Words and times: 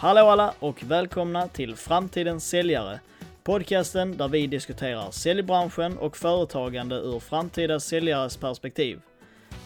Hallå 0.00 0.20
alla 0.20 0.54
och 0.58 0.82
välkomna 0.82 1.48
till 1.48 1.76
Framtidens 1.76 2.48
säljare. 2.48 3.00
Podcasten 3.42 4.16
där 4.16 4.28
vi 4.28 4.46
diskuterar 4.46 5.10
säljbranschen 5.10 5.98
och 5.98 6.16
företagande 6.16 6.96
ur 6.96 7.18
framtida 7.20 7.80
säljares 7.80 8.36
perspektiv. 8.36 9.00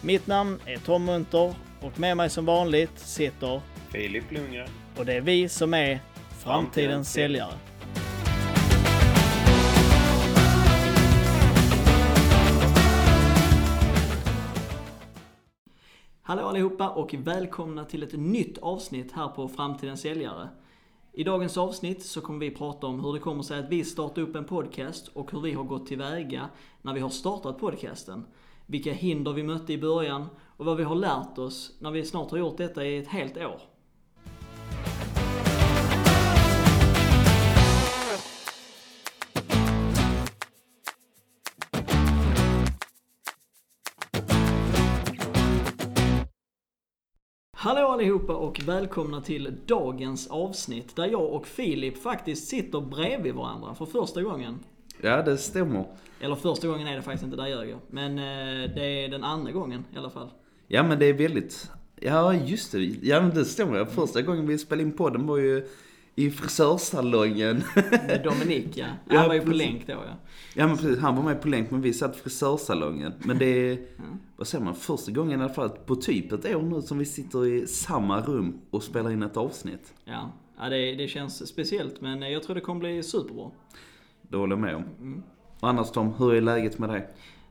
Mitt 0.01 0.27
namn 0.27 0.59
är 0.65 0.77
Tom 0.77 1.05
Munter 1.05 1.53
och 1.81 1.99
med 1.99 2.17
mig 2.17 2.29
som 2.29 2.45
vanligt 2.45 2.99
sitter 2.99 3.61
Filip 3.91 4.31
Lundgren. 4.31 4.69
och 4.97 5.05
det 5.05 5.13
är 5.13 5.21
vi 5.21 5.49
som 5.49 5.73
är 5.73 5.99
Framtidens 6.43 7.11
säljare. 7.11 7.53
Hallå 16.27 16.43
allihopa 16.43 16.89
och 16.89 17.13
välkomna 17.13 17.85
till 17.85 18.03
ett 18.03 18.13
nytt 18.13 18.57
avsnitt 18.57 19.11
här 19.11 19.27
på 19.27 19.47
Framtidens 19.47 20.01
säljare. 20.01 20.49
I 21.13 21.23
dagens 21.23 21.57
avsnitt 21.57 22.03
så 22.03 22.21
kommer 22.21 22.39
vi 22.39 22.51
prata 22.51 22.87
om 22.87 22.99
hur 22.99 23.13
det 23.13 23.19
kommer 23.19 23.43
sig 23.43 23.59
att 23.59 23.69
vi 23.69 23.83
startar 23.83 24.21
upp 24.21 24.35
en 24.35 24.45
podcast 24.45 25.07
och 25.07 25.31
hur 25.31 25.41
vi 25.41 25.53
har 25.53 25.63
gått 25.63 25.87
tillväga 25.87 26.49
när 26.81 26.93
vi 26.93 26.99
har 26.99 27.09
startat 27.09 27.59
podcasten. 27.59 28.25
Vilka 28.65 28.93
hinder 28.93 29.33
vi 29.33 29.43
mötte 29.43 29.73
i 29.73 29.77
början 29.77 30.25
och 30.57 30.65
vad 30.65 30.77
vi 30.77 30.83
har 30.83 30.95
lärt 30.95 31.37
oss 31.37 31.71
när 31.79 31.91
vi 31.91 32.05
snart 32.05 32.31
har 32.31 32.37
gjort 32.37 32.57
detta 32.57 32.85
i 32.85 32.97
ett 32.97 33.07
helt 33.07 33.37
år. 33.37 33.61
Hallå 47.65 47.87
allihopa 47.87 48.33
och 48.33 48.61
välkomna 48.65 49.21
till 49.21 49.53
dagens 49.65 50.27
avsnitt 50.27 50.95
där 50.95 51.05
jag 51.05 51.33
och 51.33 51.47
Filip 51.47 51.97
faktiskt 51.97 52.47
sitter 52.47 52.81
bredvid 52.81 53.33
varandra 53.33 53.75
för 53.75 53.85
första 53.85 54.23
gången. 54.23 54.59
Ja, 55.01 55.21
det 55.21 55.37
stämmer. 55.37 55.85
Eller 56.19 56.35
första 56.35 56.67
gången 56.67 56.87
är 56.87 56.95
det 56.95 57.01
faktiskt 57.01 57.23
inte, 57.23 57.37
där 57.37 57.47
ljög 57.47 57.69
jag. 57.69 57.79
Men 57.87 58.17
eh, 58.17 58.75
det 58.75 59.03
är 59.03 59.09
den 59.09 59.23
andra 59.23 59.51
gången 59.51 59.85
i 59.93 59.97
alla 59.97 60.09
fall. 60.09 60.29
Ja, 60.67 60.83
men 60.83 60.99
det 60.99 61.05
är 61.05 61.13
väldigt... 61.13 61.71
Ja, 61.95 62.33
just 62.33 62.71
det. 62.71 62.79
Ja, 62.83 63.21
men 63.21 63.35
det 63.35 63.45
stämmer. 63.45 63.85
Första 63.85 64.21
gången 64.21 64.47
vi 64.47 64.57
spelade 64.57 64.83
in 64.83 64.91
podden 64.91 65.27
var 65.27 65.37
ju 65.37 65.67
i 66.15 66.31
frisörsalongen. 66.31 67.63
Med 68.07 68.21
Dominik 68.23 68.77
ja. 68.77 68.85
Ja, 69.09 69.19
Han 69.19 69.27
var 69.27 69.35
ju 69.35 69.41
på 69.41 69.45
precis. 69.45 69.61
länk 69.61 69.87
då 69.87 69.93
ja. 69.93 70.15
Ja, 70.53 70.67
men 70.67 70.77
precis. 70.77 70.99
Han 70.99 71.15
var 71.15 71.23
med 71.23 71.41
på 71.41 71.47
länk, 71.47 71.71
men 71.71 71.81
vi 71.81 71.93
satt 71.93 72.15
i 72.15 72.19
frisörsalongen. 72.19 73.13
Men 73.19 73.37
det 73.37 73.45
är, 73.45 73.77
vad 74.37 74.47
säger 74.47 74.65
man, 74.65 74.75
första 74.75 75.11
gången 75.11 75.39
i 75.39 75.43
alla 75.43 75.53
fall 75.53 75.69
på 75.69 75.95
typ 75.95 76.31
ett 76.31 76.55
år 76.55 76.61
nu 76.61 76.81
som 76.81 76.97
vi 76.97 77.05
sitter 77.05 77.45
i 77.45 77.67
samma 77.67 78.21
rum 78.21 78.59
och 78.69 78.83
spelar 78.83 79.11
in 79.11 79.23
ett 79.23 79.37
avsnitt. 79.37 79.93
Ja, 80.05 80.31
ja 80.57 80.69
det, 80.69 80.95
det 80.95 81.07
känns 81.07 81.47
speciellt 81.47 82.01
men 82.01 82.21
jag 82.21 82.43
tror 82.43 82.55
det 82.55 82.61
kommer 82.61 82.79
bli 82.79 83.03
superbra. 83.03 83.51
Det 84.21 84.37
håller 84.37 84.55
jag 84.55 84.61
med 84.61 84.75
om. 84.75 85.23
Och 85.59 85.69
annars 85.69 85.91
Tom, 85.91 86.13
hur 86.13 86.33
är 86.33 86.41
läget 86.41 86.79
med 86.79 86.89
dig? 86.89 87.07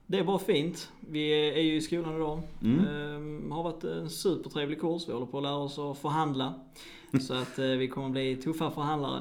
Det 0.06 0.18
är 0.18 0.24
bara 0.24 0.38
fint. 0.38 0.92
Vi 1.00 1.30
är 1.30 1.62
ju 1.62 1.76
i 1.76 1.80
skolan 1.80 2.16
idag. 2.16 2.40
Ehm, 2.62 3.50
har 3.50 3.62
varit 3.62 3.84
en 3.84 4.10
supertrevlig 4.10 4.80
kurs. 4.80 5.08
Vi 5.08 5.12
håller 5.12 5.26
på 5.26 5.36
att 5.38 5.42
lära 5.42 5.56
oss 5.56 5.78
att 5.78 5.98
förhandla. 5.98 6.54
Så 7.20 7.34
att 7.42 7.58
eh, 7.58 7.66
vi 7.66 7.88
kommer 7.88 8.08
bli 8.08 8.36
tuffa 8.36 8.70
förhandlare. 8.70 9.18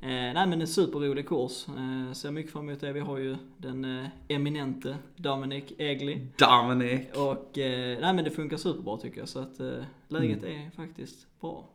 Eh, 0.00 0.08
nej 0.08 0.46
men 0.46 0.60
en 0.60 0.66
superrolig 0.66 1.28
kurs. 1.28 1.66
Eh, 1.68 2.12
ser 2.12 2.30
mycket 2.30 2.52
fram 2.52 2.68
emot 2.68 2.80
det. 2.80 2.92
Vi 2.92 3.00
har 3.00 3.18
ju 3.18 3.36
den 3.56 3.84
eh, 3.84 4.06
eminente 4.28 4.96
Dominic 5.16 5.64
Egli. 5.78 6.26
Dominic. 6.36 7.00
Och 7.14 7.58
eh, 7.58 7.98
nej 8.00 8.14
men 8.14 8.24
det 8.24 8.30
funkar 8.30 8.56
superbra 8.56 8.96
tycker 8.96 9.18
jag. 9.18 9.28
Så 9.28 9.38
att 9.38 9.60
eh, 9.60 9.82
läget 10.08 10.44
är 10.44 10.70
faktiskt 10.76 11.26
bra. 11.40 11.68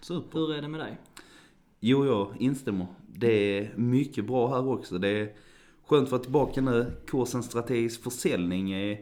Super. 0.00 0.38
Hur 0.38 0.54
är 0.54 0.62
det 0.62 0.68
med 0.68 0.80
dig? 0.80 0.98
Jo, 1.80 2.06
jag 2.06 2.34
instämmer. 2.38 2.86
Det 3.06 3.58
är 3.58 3.72
mycket 3.76 4.24
bra 4.26 4.48
här 4.48 4.68
också. 4.68 4.98
Det 4.98 5.08
är 5.08 5.32
skönt 5.88 6.06
att 6.06 6.10
vara 6.12 6.22
tillbaka 6.22 6.60
nu. 6.60 6.92
Kursen 7.06 7.42
strategisk 7.42 8.02
försäljning 8.02 8.72
är 8.72 9.00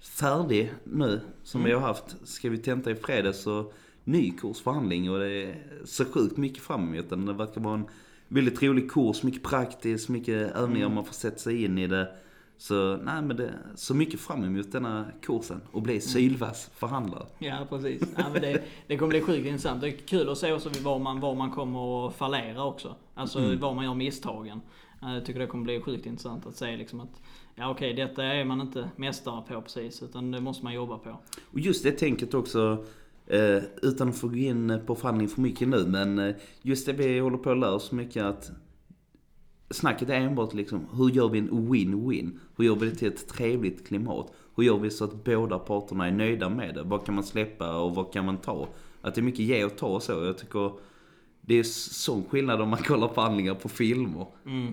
färdig 0.00 0.72
nu, 0.84 1.20
som 1.42 1.64
vi 1.64 1.72
har 1.72 1.80
haft. 1.80 2.16
Ska 2.24 2.50
vi 2.50 2.58
tenta 2.58 2.90
i 2.90 2.94
fredags 2.94 3.42
så 3.42 3.72
ny 4.04 4.30
kursförhandling 4.30 5.10
och 5.10 5.18
det 5.18 5.30
är 5.30 5.56
så 5.84 6.04
sjukt 6.04 6.36
mycket 6.36 6.62
fram 6.62 6.94
emot 6.94 7.10
den. 7.10 7.26
Det 7.26 7.32
verkar 7.32 7.60
vara 7.60 7.74
en 7.74 7.84
väldigt 8.28 8.62
rolig 8.62 8.90
kurs, 8.90 9.22
mycket 9.22 9.42
praktiskt, 9.42 10.08
mycket 10.08 10.56
övningar 10.56 10.88
man 10.88 11.04
får 11.04 11.14
sätta 11.14 11.38
sig 11.38 11.64
in 11.64 11.78
i 11.78 11.86
det. 11.86 12.14
Så, 12.58 12.96
nej 12.96 13.22
men 13.22 13.36
det, 13.36 13.54
så 13.74 13.94
mycket 13.94 14.20
fram 14.20 14.44
emot 14.44 14.72
denna 14.72 15.06
kursen 15.22 15.60
och 15.72 15.82
bli 15.82 16.00
sylvass 16.00 16.70
förhandlare. 16.74 17.26
Ja 17.38 17.66
precis. 17.68 18.02
Ja, 18.16 18.24
men 18.32 18.42
det, 18.42 18.62
det 18.86 18.96
kommer 18.96 19.10
bli 19.10 19.20
sjukt 19.20 19.46
intressant. 19.46 19.80
Det 19.80 19.88
är 19.88 19.96
kul 20.06 20.28
att 20.28 20.38
se 20.38 20.52
också 20.52 20.70
var 20.82 20.98
man, 20.98 21.20
var 21.20 21.34
man 21.34 21.50
kommer 21.50 22.06
att 22.06 22.14
fallera 22.14 22.64
också. 22.64 22.94
Alltså 23.14 23.56
var 23.56 23.74
man 23.74 23.84
gör 23.84 23.94
misstagen. 23.94 24.60
Eh, 25.02 25.14
jag 25.14 25.24
tycker 25.24 25.40
det 25.40 25.46
kommer 25.46 25.64
bli 25.64 25.80
sjukt 25.80 26.06
intressant 26.06 26.46
att 26.46 26.56
se 26.56 26.76
liksom 26.76 27.00
att 27.00 27.20
Ja 27.54 27.70
okej, 27.70 27.94
detta 27.94 28.24
är 28.24 28.44
man 28.44 28.60
inte 28.60 28.90
mästare 28.96 29.42
på 29.48 29.60
precis. 29.60 30.02
Utan 30.02 30.30
det 30.30 30.40
måste 30.40 30.64
man 30.64 30.74
jobba 30.74 30.98
på. 30.98 31.18
Och 31.52 31.60
just 31.60 31.82
det 31.82 31.92
tänket 31.92 32.34
också, 32.34 32.84
eh, 33.26 33.62
utan 33.82 34.08
att 34.08 34.18
få 34.18 34.28
gå 34.28 34.36
in 34.36 34.80
på 34.86 34.94
förhandling 34.94 35.28
för 35.28 35.40
mycket 35.40 35.68
nu, 35.68 35.86
men 35.86 36.18
eh, 36.18 36.34
just 36.62 36.86
det 36.86 36.92
vi 36.92 37.18
håller 37.18 37.38
på 37.38 37.50
att 37.50 37.58
lära 37.58 37.74
oss 37.74 37.92
mycket 37.92 38.24
att 38.24 38.50
snacket 39.70 40.08
är 40.08 40.20
enbart 40.20 40.54
liksom, 40.54 40.86
hur 40.92 41.10
gör 41.10 41.28
vi 41.28 41.38
en 41.38 41.50
win-win? 41.50 42.38
Hur 42.56 42.64
gör 42.64 42.74
vi 42.74 42.86
det 42.86 42.94
till 42.94 43.08
ett 43.08 43.28
trevligt 43.28 43.86
klimat? 43.86 44.32
Hur 44.56 44.64
gör 44.64 44.78
vi 44.78 44.90
så 44.90 45.04
att 45.04 45.24
båda 45.24 45.58
parterna 45.58 46.06
är 46.06 46.12
nöjda 46.12 46.48
med 46.48 46.74
det? 46.74 46.82
Vad 46.82 47.06
kan 47.06 47.14
man 47.14 47.24
släppa 47.24 47.76
och 47.76 47.94
vad 47.94 48.12
kan 48.12 48.24
man 48.24 48.36
ta? 48.36 48.68
Att 49.00 49.14
det 49.14 49.20
är 49.20 49.22
mycket 49.22 49.40
ge 49.40 49.64
och 49.64 49.76
ta 49.76 49.86
och 49.86 50.02
så. 50.02 50.12
Jag 50.12 50.38
tycker 50.38 50.72
det 51.44 51.54
är 51.58 51.62
sån 51.62 52.24
skillnad 52.24 52.60
om 52.60 52.68
man 52.68 52.78
kollar 52.82 53.08
förhandlingar 53.08 53.54
på 53.54 53.68
filmer. 53.68 54.26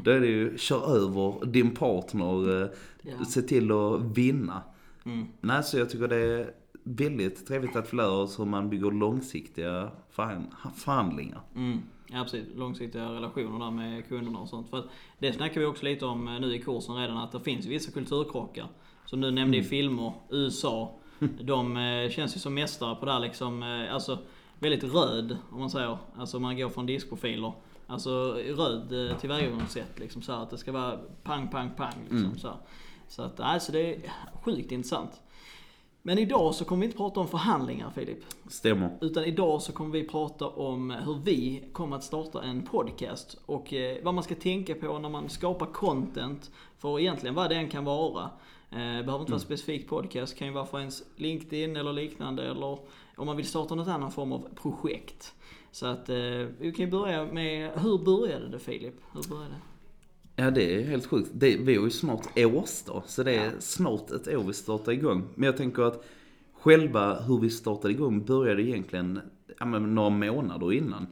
Då 0.03 0.11
är 0.11 0.19
det 0.19 0.27
ju, 0.27 0.57
kör 0.57 0.95
över 0.95 1.45
din 1.45 1.75
partner, 1.75 2.61
eh, 2.63 2.69
Ja. 3.01 3.25
se 3.25 3.41
till 3.41 3.71
att 3.71 4.01
vinna. 4.17 4.61
Mm. 5.03 5.25
Nej, 5.41 5.63
så 5.63 5.77
jag 5.77 5.89
tycker 5.89 6.07
det 6.07 6.15
är 6.15 6.53
väldigt 6.83 7.47
trevligt 7.47 7.75
att 7.75 7.87
oss 8.09 8.39
hur 8.39 8.45
man 8.45 8.69
bygger 8.69 8.91
långsiktiga 8.91 9.91
förhand- 10.11 10.51
förhandlingar. 10.75 11.41
Mm. 11.55 11.79
Ja 12.07 12.23
precis, 12.23 12.45
långsiktiga 12.55 13.09
relationer 13.11 13.59
där 13.59 13.71
med 13.71 14.07
kunderna 14.07 14.39
och 14.39 14.49
sånt. 14.49 14.69
För 14.69 14.77
att 14.77 14.85
det 15.19 15.33
snackar 15.33 15.61
vi 15.61 15.67
också 15.67 15.85
lite 15.85 16.05
om 16.05 16.27
eh, 16.27 16.39
nu 16.39 16.55
i 16.55 16.59
kursen 16.59 16.95
redan, 16.95 17.17
att 17.17 17.31
det 17.31 17.39
finns 17.39 17.65
vissa 17.65 17.91
kulturkrockar. 17.91 18.65
Som 19.05 19.21
du 19.21 19.31
nämnde 19.31 19.57
i 19.57 19.63
filmer, 19.63 20.13
USA. 20.29 20.95
De 21.41 21.77
eh, 21.77 22.09
känns 22.09 22.35
ju 22.35 22.39
som 22.39 22.53
mästare 22.53 22.95
på 22.95 23.05
det 23.05 23.11
här 23.11 23.19
liksom, 23.19 23.63
alltså 23.91 24.19
väldigt 24.59 24.83
röd 24.83 25.37
om 25.51 25.59
man 25.59 25.69
säger. 25.69 25.97
Alltså 26.15 26.39
man 26.39 26.57
går 26.57 26.69
från 26.69 26.85
diskprofiler. 26.85 27.53
Alltså 27.87 28.33
röd 28.33 29.09
eh, 29.09 29.17
tillvägagångssätt 29.17 29.99
liksom 29.99 30.21
så 30.21 30.31
här, 30.31 30.43
att 30.43 30.49
det 30.49 30.57
ska 30.57 30.71
vara 30.71 30.99
pang, 31.23 31.47
pang, 31.47 31.71
pang 31.77 32.07
liksom 32.09 32.39
så 32.39 32.47
här. 32.47 32.57
Så 33.07 33.21
att, 33.21 33.39
alltså 33.39 33.71
det 33.71 33.95
är 33.95 34.11
sjukt 34.43 34.71
intressant. 34.71 35.21
Men 36.01 36.17
idag 36.17 36.55
så 36.55 36.65
kommer 36.65 36.79
vi 36.79 36.85
inte 36.85 36.97
prata 36.97 37.19
om 37.19 37.27
förhandlingar 37.27 37.91
Filip. 37.91 38.23
Stämmer. 38.47 38.97
Utan 39.01 39.23
idag 39.25 39.61
så 39.61 39.71
kommer 39.71 39.91
vi 39.91 40.07
prata 40.07 40.47
om 40.47 40.91
hur 40.91 41.19
vi 41.23 41.63
kommer 41.73 41.95
att 41.95 42.03
starta 42.03 42.43
en 42.43 42.61
podcast 42.61 43.37
och 43.45 43.73
eh, 43.73 43.97
vad 44.03 44.13
man 44.13 44.23
ska 44.23 44.35
tänka 44.35 44.75
på 44.75 44.99
när 44.99 45.09
man 45.09 45.29
skapar 45.29 45.65
content 45.65 46.51
för 46.77 46.99
egentligen 46.99 47.35
vad 47.35 47.49
det 47.49 47.55
än 47.55 47.69
kan 47.69 47.85
vara. 47.85 48.29
Eh, 48.71 48.77
behöver 48.77 49.19
inte 49.19 49.31
vara 49.31 49.39
specifik 49.39 49.89
podcast, 49.89 50.37
kan 50.37 50.47
ju 50.47 50.53
vara 50.53 50.65
för 50.65 50.79
ens 50.79 51.03
LinkedIn 51.15 51.75
eller 51.75 51.93
liknande 51.93 52.43
eller 52.43 52.77
om 53.19 53.25
man 53.25 53.37
vill 53.37 53.45
starta 53.45 53.75
något 53.75 53.87
annan 53.87 54.11
form 54.11 54.31
av 54.31 54.47
projekt. 54.55 55.33
Så 55.71 55.85
att 55.85 56.09
eh, 56.09 56.15
vi 56.59 56.73
kan 56.75 56.85
ju 56.85 56.91
börja 56.91 57.25
med, 57.25 57.71
hur 57.71 57.97
började 57.97 58.49
det 58.49 58.59
Filip? 58.59 58.95
Hur 59.13 59.29
började 59.29 59.49
det? 59.49 59.61
Ja, 60.43 60.51
det 60.51 60.75
är 60.75 60.83
helt 60.83 61.05
sjukt. 61.05 61.29
Det, 61.33 61.57
vi 61.57 61.75
har 61.75 61.83
ju 61.83 61.89
snart 61.89 62.27
årsdag, 62.37 63.03
så 63.05 63.23
det 63.23 63.35
är 63.35 63.45
Ja. 63.45 63.51
snart 63.59 64.11
ett 64.11 64.27
år 64.27 64.43
vi 64.43 64.53
startar 64.53 64.91
igång. 64.91 65.23
Men 65.35 65.43
jag 65.45 65.57
tänker 65.57 65.83
att 65.83 66.05
själva 66.53 67.19
hur 67.19 67.39
vi 67.39 67.49
startade 67.49 67.93
igång 67.93 68.25
började 68.25 68.61
egentligen 68.61 69.19
ja, 69.59 69.65
men 69.65 69.95
några 69.95 70.09
månader 70.09 70.73
innan. 70.73 71.07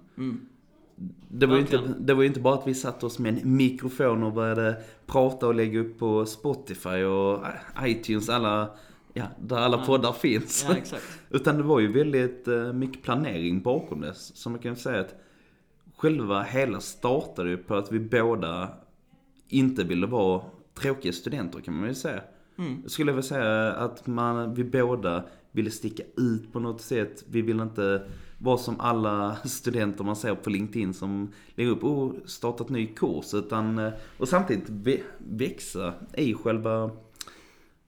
Det 1.30 1.46
var, 1.46 1.56
ju 1.56 1.62
inte, 1.62 1.94
det 2.00 2.14
var 2.14 2.24
inte 2.24 2.40
bara 2.40 2.54
att 2.54 2.68
vi 2.68 2.74
satte 2.74 3.06
oss 3.06 3.20
med 3.20 3.38
en 3.44 3.56
mikrofon 3.58 4.24
och 4.24 4.34
började 4.34 4.76
prata 5.06 5.48
och 5.48 5.56
lägga 5.56 5.80
upp 5.80 6.00
på 6.00 6.26
Spotify 6.26 7.04
och 7.04 7.40
iTunes, 7.84 8.30
alla, 8.30 8.70
ja, 9.18 9.26
där 9.42 9.58
alla 9.58 9.86
poddar 9.86 10.12
finns. 10.14 10.66
Ja 10.70 10.76
exakt. 10.78 11.04
Utan 11.30 11.58
det 11.58 11.64
var 11.64 11.80
ju 11.80 11.92
väldigt 11.92 12.48
eh, 12.48 12.74
mycket 12.74 13.04
planering 13.04 13.62
bakom 13.62 14.02
det. 14.02 14.14
Så 14.14 14.50
man 14.50 14.60
kan 14.60 14.76
säga 14.76 15.00
att 15.02 15.16
själva 15.98 16.44
hela 16.44 16.80
startade 16.80 17.50
ju 17.50 17.58
på 17.58 17.76
att 17.76 17.92
vi 17.92 18.00
båda 18.00 18.70
inte 19.48 19.84
ville 19.84 20.08
vara 20.08 20.42
tråkiga 20.74 21.14
studenter 21.14 21.60
kan 21.60 21.74
man 21.74 21.84
väl 21.84 21.96
säga. 21.96 22.22
Jag 22.84 22.92
skulle 22.92 23.12
vilja 23.12 23.24
säga 23.24 23.72
att 23.74 24.08
man, 24.08 24.54
vi 24.54 24.64
båda 24.64 25.24
ville 25.52 25.72
sticka 25.72 26.04
ut 26.18 26.54
på 26.54 26.60
något 26.60 26.82
sätt. 26.82 27.24
Vi 27.30 27.42
ville 27.42 27.64
inte 27.64 28.08
vara 28.40 28.58
som 28.58 28.80
alla 28.80 29.36
studenter 29.46 30.04
man 30.04 30.16
ser 30.16 30.36
på 30.36 30.50
LinkedIn 30.50 30.94
som 30.94 31.32
lägger 31.56 31.72
upp 31.72 31.84
och 31.84 32.14
startat 32.26 32.70
ny 32.70 32.88
kurs. 32.88 33.34
Utan, 33.34 33.80
eh, 33.80 33.94
och 34.18 34.28
samtidigt 34.28 34.70
vä- 34.70 35.02
växa 35.18 35.94
i 36.18 36.34
själva, 36.34 36.92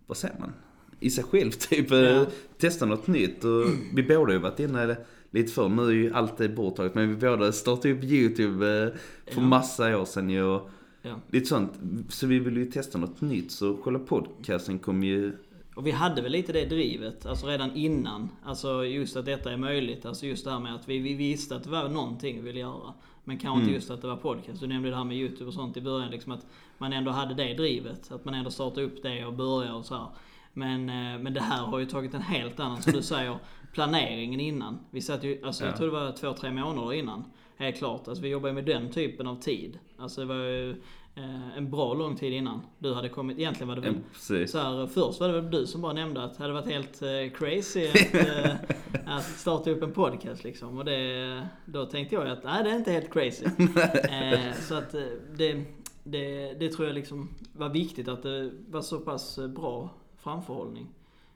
vad 0.07 0.17
säger 0.17 0.39
man? 0.39 0.53
I 0.99 1.09
sig 1.09 1.23
själv 1.23 1.51
typ. 1.69 1.91
Ja. 1.91 1.97
eh, 1.97 2.27
Testa 2.57 2.85
något 2.85 3.07
nytt. 3.07 3.43
Och 3.43 3.65
vi 3.93 4.03
båda 4.03 4.19
har 4.25 4.31
ju 4.31 4.37
varit 4.37 4.59
inne 4.59 4.97
lite 5.31 5.51
för. 5.53 5.69
Nu 5.69 5.81
är 5.83 5.91
ju 5.91 6.13
allt 6.13 6.37
det 6.37 6.49
borttaget. 6.49 6.95
Men 6.95 7.09
vi 7.09 7.15
båda 7.15 7.51
startade 7.51 7.93
upp 7.93 8.03
YouTube 8.03 8.83
eh, 8.83 8.89
för 9.33 9.41
Ja. 9.41 9.47
massa 9.47 9.97
år 10.01 10.05
sedan 10.05 10.29
ju. 10.29 10.43
och 10.43 10.69
Ja. 11.01 11.15
Lite 11.31 11.45
sånt. 11.45 11.71
Så 12.09 12.27
vi 12.27 12.39
vill 12.39 12.57
ju 12.57 12.65
testa 12.65 12.97
något 12.97 13.21
nytt. 13.21 13.51
Så 13.51 13.77
själva 13.77 13.99
podcasten 13.99 14.79
kom 14.79 15.03
ju... 15.03 15.31
Och 15.75 15.87
vi 15.87 15.91
hade 15.91 16.21
väl 16.21 16.31
lite 16.31 16.53
det 16.53 16.65
drivet, 16.65 17.25
alltså 17.25 17.47
redan 17.47 17.75
innan. 17.75 18.29
Alltså 18.43 18.85
just 18.85 19.15
att 19.17 19.25
detta 19.25 19.51
är 19.51 19.57
möjligt. 19.57 20.05
Alltså 20.05 20.25
just 20.25 20.45
det 20.45 20.51
här 20.51 20.59
med 20.59 20.75
att 20.75 20.89
vi, 20.89 20.99
vi 20.99 21.13
visste 21.13 21.55
att 21.55 21.63
det 21.63 21.69
var 21.69 21.89
någonting 21.89 22.35
vi 22.35 22.41
ville 22.41 22.59
göra. 22.59 22.93
Men 23.23 23.37
kanske 23.37 23.61
inte 23.61 23.73
just 23.73 23.91
att 23.91 24.01
det 24.01 24.07
var 24.07 24.15
podcast. 24.15 24.59
Du 24.61 24.67
nämnde 24.67 24.89
det 24.89 24.95
här 24.95 25.03
med 25.03 25.17
YouTube 25.17 25.45
och 25.47 25.53
sånt 25.53 25.77
i 25.77 25.81
början. 25.81 26.11
Liksom 26.11 26.31
att 26.31 26.45
man 26.77 26.93
ändå 26.93 27.11
hade 27.11 27.33
det 27.33 27.53
drivet. 27.53 28.11
Att 28.11 28.25
man 28.25 28.33
ändå 28.33 28.49
startade 28.51 28.85
upp 28.85 29.03
det 29.03 29.25
och 29.25 29.33
började 29.33 29.73
och 29.73 29.85
så 29.85 29.93
här. 29.95 30.07
Men, 30.53 30.89
eh, 30.89 31.19
men 31.19 31.33
det 31.33 31.41
här 31.41 31.63
har 31.65 31.79
ju 31.79 31.85
tagit 31.85 32.13
en 32.13 32.21
helt 32.21 32.59
annan, 32.59 32.81
som 32.81 32.93
du 32.93 33.01
säger, 33.01 33.37
planeringen 33.73 34.39
innan. 34.39 34.79
Vi 34.91 35.01
satt 35.01 35.23
ju, 35.23 35.45
alltså 35.45 35.63
Ja. 35.63 35.69
jag 35.69 35.77
tror 35.77 35.87
det 35.87 35.93
var 35.93 36.11
två, 36.11 36.33
tre 36.33 36.51
månader 36.51 36.93
innan. 36.93 37.23
Helt 37.57 37.77
klart. 37.77 38.07
Alltså 38.07 38.23
vi 38.23 38.29
jobbade 38.29 38.53
med 38.53 38.65
den 38.65 38.91
typen 38.91 39.27
av 39.27 39.35
tid. 39.35 39.79
Alltså 39.97 40.21
det 40.21 40.27
var 40.27 40.35
ju 40.35 40.69
eh, 41.15 41.57
en 41.57 41.71
bra 41.71 41.93
lång 41.93 42.15
tid 42.15 42.33
innan. 42.33 42.61
Du 42.79 42.93
hade 42.93 43.09
kommit, 43.09 43.37
egentligen 43.39 43.67
var 43.67 43.75
det 43.75 43.81
väl 43.81 43.95
Ja, 44.39 44.47
så 44.47 44.57
här, 44.59 44.87
först 44.87 45.19
var 45.19 45.27
det 45.27 45.33
väl 45.41 45.51
du 45.51 45.67
som 45.67 45.81
bara 45.81 45.93
nämnde 45.93 46.23
att 46.23 46.37
det 46.37 46.43
hade 46.43 46.53
varit 46.53 46.67
helt 46.71 47.01
eh, 47.01 47.37
crazy 47.39 47.87
att, 47.87 48.13
eh, 48.45 48.55
att 49.05 49.23
starta 49.23 49.69
upp 49.71 49.83
en 49.83 49.91
podcast 49.91 50.43
liksom. 50.43 50.77
Och 50.77 50.85
det, 50.85 51.47
då 51.65 51.85
tänkte 51.85 52.15
jag 52.15 52.27
att 52.27 52.43
nej 52.43 52.63
det 52.63 52.69
är 52.69 52.75
inte 52.75 52.91
helt 52.91 53.13
crazy. 53.13 53.45
eh, 54.09 54.53
så 54.67 54.75
att 54.75 54.93
eh, 54.93 55.01
det, 55.37 55.63
det, 56.03 56.53
det 56.59 56.69
tror 56.69 56.87
jag 56.87 56.95
liksom 56.95 57.29
var 57.53 57.69
viktigt 57.69 58.07
att 58.07 58.23
det 58.23 58.51
var 58.69 58.81
så 58.81 58.99
pass 58.99 59.39
bra 59.55 59.89
framförhållning 60.23 60.87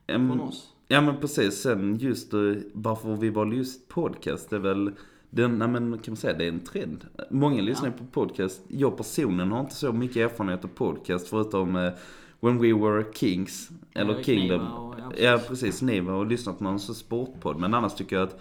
Em, 0.08 0.28
från 0.30 0.42
oss. 0.42 0.74
Ja 0.88 1.02
men 1.02 1.18
precis, 1.18 1.62
sen 1.62 1.98
just 1.98 2.34
eh, 2.34 2.40
varför 2.74 3.16
vi 3.16 3.30
valde 3.30 3.56
just 3.56 3.88
podcast 3.88 4.50
det 4.50 4.56
är 4.56 4.60
väl 4.60 4.92
den, 5.30 5.58
nej 5.60 5.68
men 5.68 5.98
kan 5.98 6.12
man 6.12 6.18
säga 6.18 6.38
det 6.38 6.44
är 6.46 6.50
en 6.50 6.60
trend. 6.60 7.06
Många 7.30 7.62
lyssnar 7.62 7.92
på 7.92 8.06
podcast. 8.06 8.62
Jag 8.68 8.98
personligen 8.98 9.52
har 9.52 9.60
inte 9.60 9.76
så 9.76 9.94
mycket 9.94 10.18
erfarenhet 10.18 10.64
av 10.64 10.68
podcast 10.68 11.28
förutom 11.28 11.76
eh, 11.76 11.92
When 12.40 12.60
We 12.60 12.74
Were 12.74 13.06
Kings. 13.14 13.70
Eller 13.94 14.14
Ja, 14.18 14.24
Kingdom. 14.24 14.62
Och- 14.74 14.96
ja, 15.00 15.12
ja 15.18 15.32
precis. 15.38 15.48
precis, 15.48 15.82
Niva 15.82 16.14
och 16.14 16.26
lyssnat 16.26 16.58
på 16.58 16.64
någon 16.64 16.80
så 16.80 16.94
sportpodd. 16.94 17.60
Men 17.60 17.74
annars 17.74 17.94
tycker 17.94 18.16
jag 18.16 18.24
att 18.24 18.40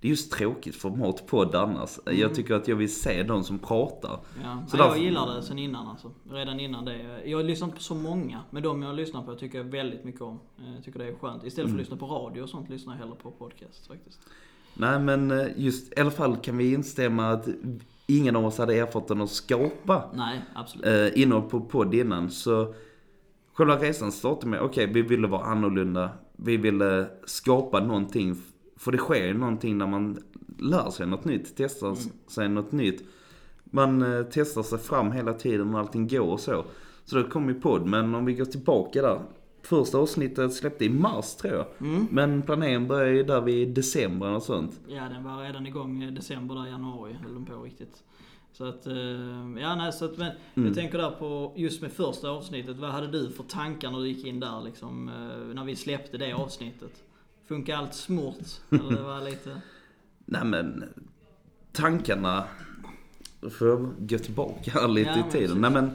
det 0.00 0.08
är 0.08 0.10
just 0.10 0.32
tråkigt 0.32 0.76
format 0.76 1.26
podd 1.26 1.54
annars. 1.54 1.98
Jag 2.06 2.34
tycker 2.34 2.54
att 2.54 2.68
jag 2.68 2.76
vill 2.76 2.94
se 2.94 3.22
de 3.22 3.44
som 3.44 3.58
pratar. 3.58 4.18
Ja, 4.42 4.64
Så 4.68 4.76
ja, 4.76 4.86
jag 4.88 4.98
gillar 4.98 5.34
det 5.34 5.42
sen 5.42 5.58
innan 5.58 5.86
alltså. 5.88 6.10
Redan 6.30 6.60
innan 6.60 6.84
det. 6.84 7.20
Jag 7.24 7.38
har 7.38 7.44
lyssnat 7.44 7.74
på 7.74 7.80
så 7.80 7.94
många, 7.94 8.40
men 8.50 8.62
de 8.62 8.82
jag 8.82 8.94
lyssnar 8.96 9.22
på 9.22 9.34
tycker 9.34 9.58
jag 9.58 9.64
väldigt 9.64 10.04
mycket 10.04 10.20
om. 10.20 10.40
Eh, 10.58 10.74
Jag 10.74 10.84
tycker 10.84 10.98
det 10.98 11.04
är 11.06 11.14
skönt. 11.14 11.44
Istället 11.44 11.70
för 11.70 11.76
att 11.76 11.80
lyssna 11.80 11.96
på 11.96 12.06
radio 12.06 12.42
och 12.42 12.48
sånt 12.48 12.70
lyssnar 12.70 12.92
jag 12.94 12.98
hellre 13.00 13.14
på 13.22 13.30
podcast 13.30 13.86
faktiskt. 13.86 14.20
Nej 14.74 14.98
men 15.00 15.30
eh, 15.30 15.46
just 15.56 15.98
i 15.98 16.00
alla 16.00 16.10
fall 16.10 16.36
kan 16.36 16.56
vi 16.56 16.72
instämma 16.72 17.28
att 17.30 17.48
ingen 18.06 18.36
av 18.36 18.44
oss 18.46 18.58
hade 18.58 18.74
erfarenheten 18.74 19.20
att 19.20 19.30
skapa 19.30 20.02
Nej, 20.14 20.40
absolut. 20.54 20.86
eh, 20.86 21.22
innehåll 21.22 21.50
på 21.50 21.60
podd 21.60 21.94
innan. 21.94 22.30
Så 22.30 22.74
själva 23.52 23.76
resan 23.76 24.12
startade 24.12 24.46
med, 24.46 24.60
okej 24.60 24.86
vi 24.86 25.02
ville 25.02 25.26
vara 25.26 25.44
annorlunda. 25.44 26.10
Vi 26.36 26.56
ville 26.56 27.06
skapa 27.26 27.80
någonting. 27.80 28.36
För 28.78 28.92
det 28.92 28.98
sker 28.98 29.26
ju 29.26 29.34
någonting 29.34 29.78
när 29.78 29.86
man 29.86 30.18
lär 30.58 30.90
sig 30.90 31.06
något 31.06 31.24
nytt, 31.24 31.56
testar 31.56 31.96
sig 32.30 32.48
något 32.48 32.72
nytt. 32.72 33.02
Man 33.64 34.02
eh, 34.02 34.26
testar 34.30 34.62
sig 34.62 34.78
fram 34.78 35.12
hela 35.12 35.32
tiden 35.32 35.74
och 35.74 35.80
allting 35.80 36.08
går 36.08 36.32
och 36.32 36.40
så. 36.40 36.64
Så 37.04 37.16
då 37.16 37.28
kom 37.28 37.48
ju 37.48 37.54
podd, 37.54 37.86
men 37.86 38.14
om 38.14 38.24
vi 38.24 38.34
går 38.34 38.44
tillbaka 38.44 39.02
där. 39.02 39.20
Första 39.62 39.98
avsnittet 39.98 40.54
släppte 40.54 40.84
i 40.84 40.88
mars 40.88 41.34
tror 41.34 41.54
jag. 41.54 41.66
Men 42.10 42.42
planeringen 42.42 42.88
började 42.88 43.16
ju 43.16 43.22
där 43.22 43.40
vid 43.40 43.68
december 43.68 44.34
och 44.34 44.42
sånt. 44.42 44.80
Ja, 44.88 45.02
den 45.02 45.24
var 45.24 45.42
redan 45.42 45.66
igång 45.66 46.02
i 46.02 46.10
december, 46.10 46.54
där, 46.54 46.66
januari 46.66 47.12
höll 47.22 47.34
den 47.34 47.44
på 47.44 47.62
riktigt. 47.62 48.02
Så 48.52 48.64
att, 48.64 48.86
eh, 48.86 48.94
ja 49.60 49.74
nej, 49.74 49.92
så 49.92 50.04
att, 50.04 50.18
men 50.18 50.32
jag 50.54 50.74
tänker 50.74 50.98
där 50.98 51.10
på, 51.10 51.52
just 51.56 51.82
med 51.82 51.92
första 51.92 52.30
avsnittet, 52.30 52.76
vad 52.76 52.90
hade 52.90 53.06
du 53.06 53.30
för 53.30 53.42
tankar 53.42 53.90
när 53.90 53.98
du 53.98 54.08
gick 54.08 54.26
in 54.26 54.40
där 54.40 54.62
liksom, 54.64 55.08
eh, 55.08 55.54
när 55.54 55.64
vi 55.64 55.76
släppte 55.76 56.18
det 56.18 56.32
avsnittet? 56.32 57.02
Funkar 57.48 57.76
allt 57.76 57.94
smort? 57.94 58.46
Eller 58.70 58.96
det 58.96 59.02
var 59.02 59.20
lite... 59.20 59.60
Nej 60.24 60.44
men, 60.44 60.84
tankarna, 61.72 62.44
får 63.58 63.68
jag 63.68 63.94
gå 63.98 64.18
tillbaka 64.18 64.70
här 64.70 64.88
lite 64.88 65.10
Ja, 65.10 65.28
i 65.28 65.30
tiden. 65.30 65.60
Nej 65.60 65.70
men, 65.70 65.90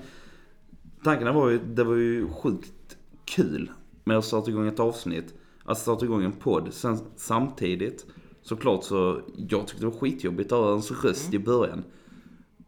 tankarna 1.03 1.31
var 1.31 1.49
ju, 1.49 1.59
det 1.59 1.83
var 1.83 1.95
ju 1.95 2.29
sjukt 2.29 2.97
kul 3.25 3.71
med 4.03 4.17
att 4.17 4.25
starta 4.25 4.51
igång 4.51 4.67
ett 4.67 4.79
avsnitt. 4.79 5.33
Att 5.65 5.77
starta 5.77 6.05
igång 6.05 6.23
en 6.23 6.31
podd. 6.31 6.73
Sen 6.73 6.99
samtidigt, 7.15 8.05
såklart 8.41 8.83
så, 8.83 9.21
jag 9.35 9.67
tyckte 9.67 9.85
det 9.85 9.89
var 9.91 9.99
skitjobbigt 9.99 10.51
att 10.51 10.59
höra 10.59 10.69
ens 10.69 11.03
röst 11.03 11.33
i 11.33 11.39
början. 11.39 11.83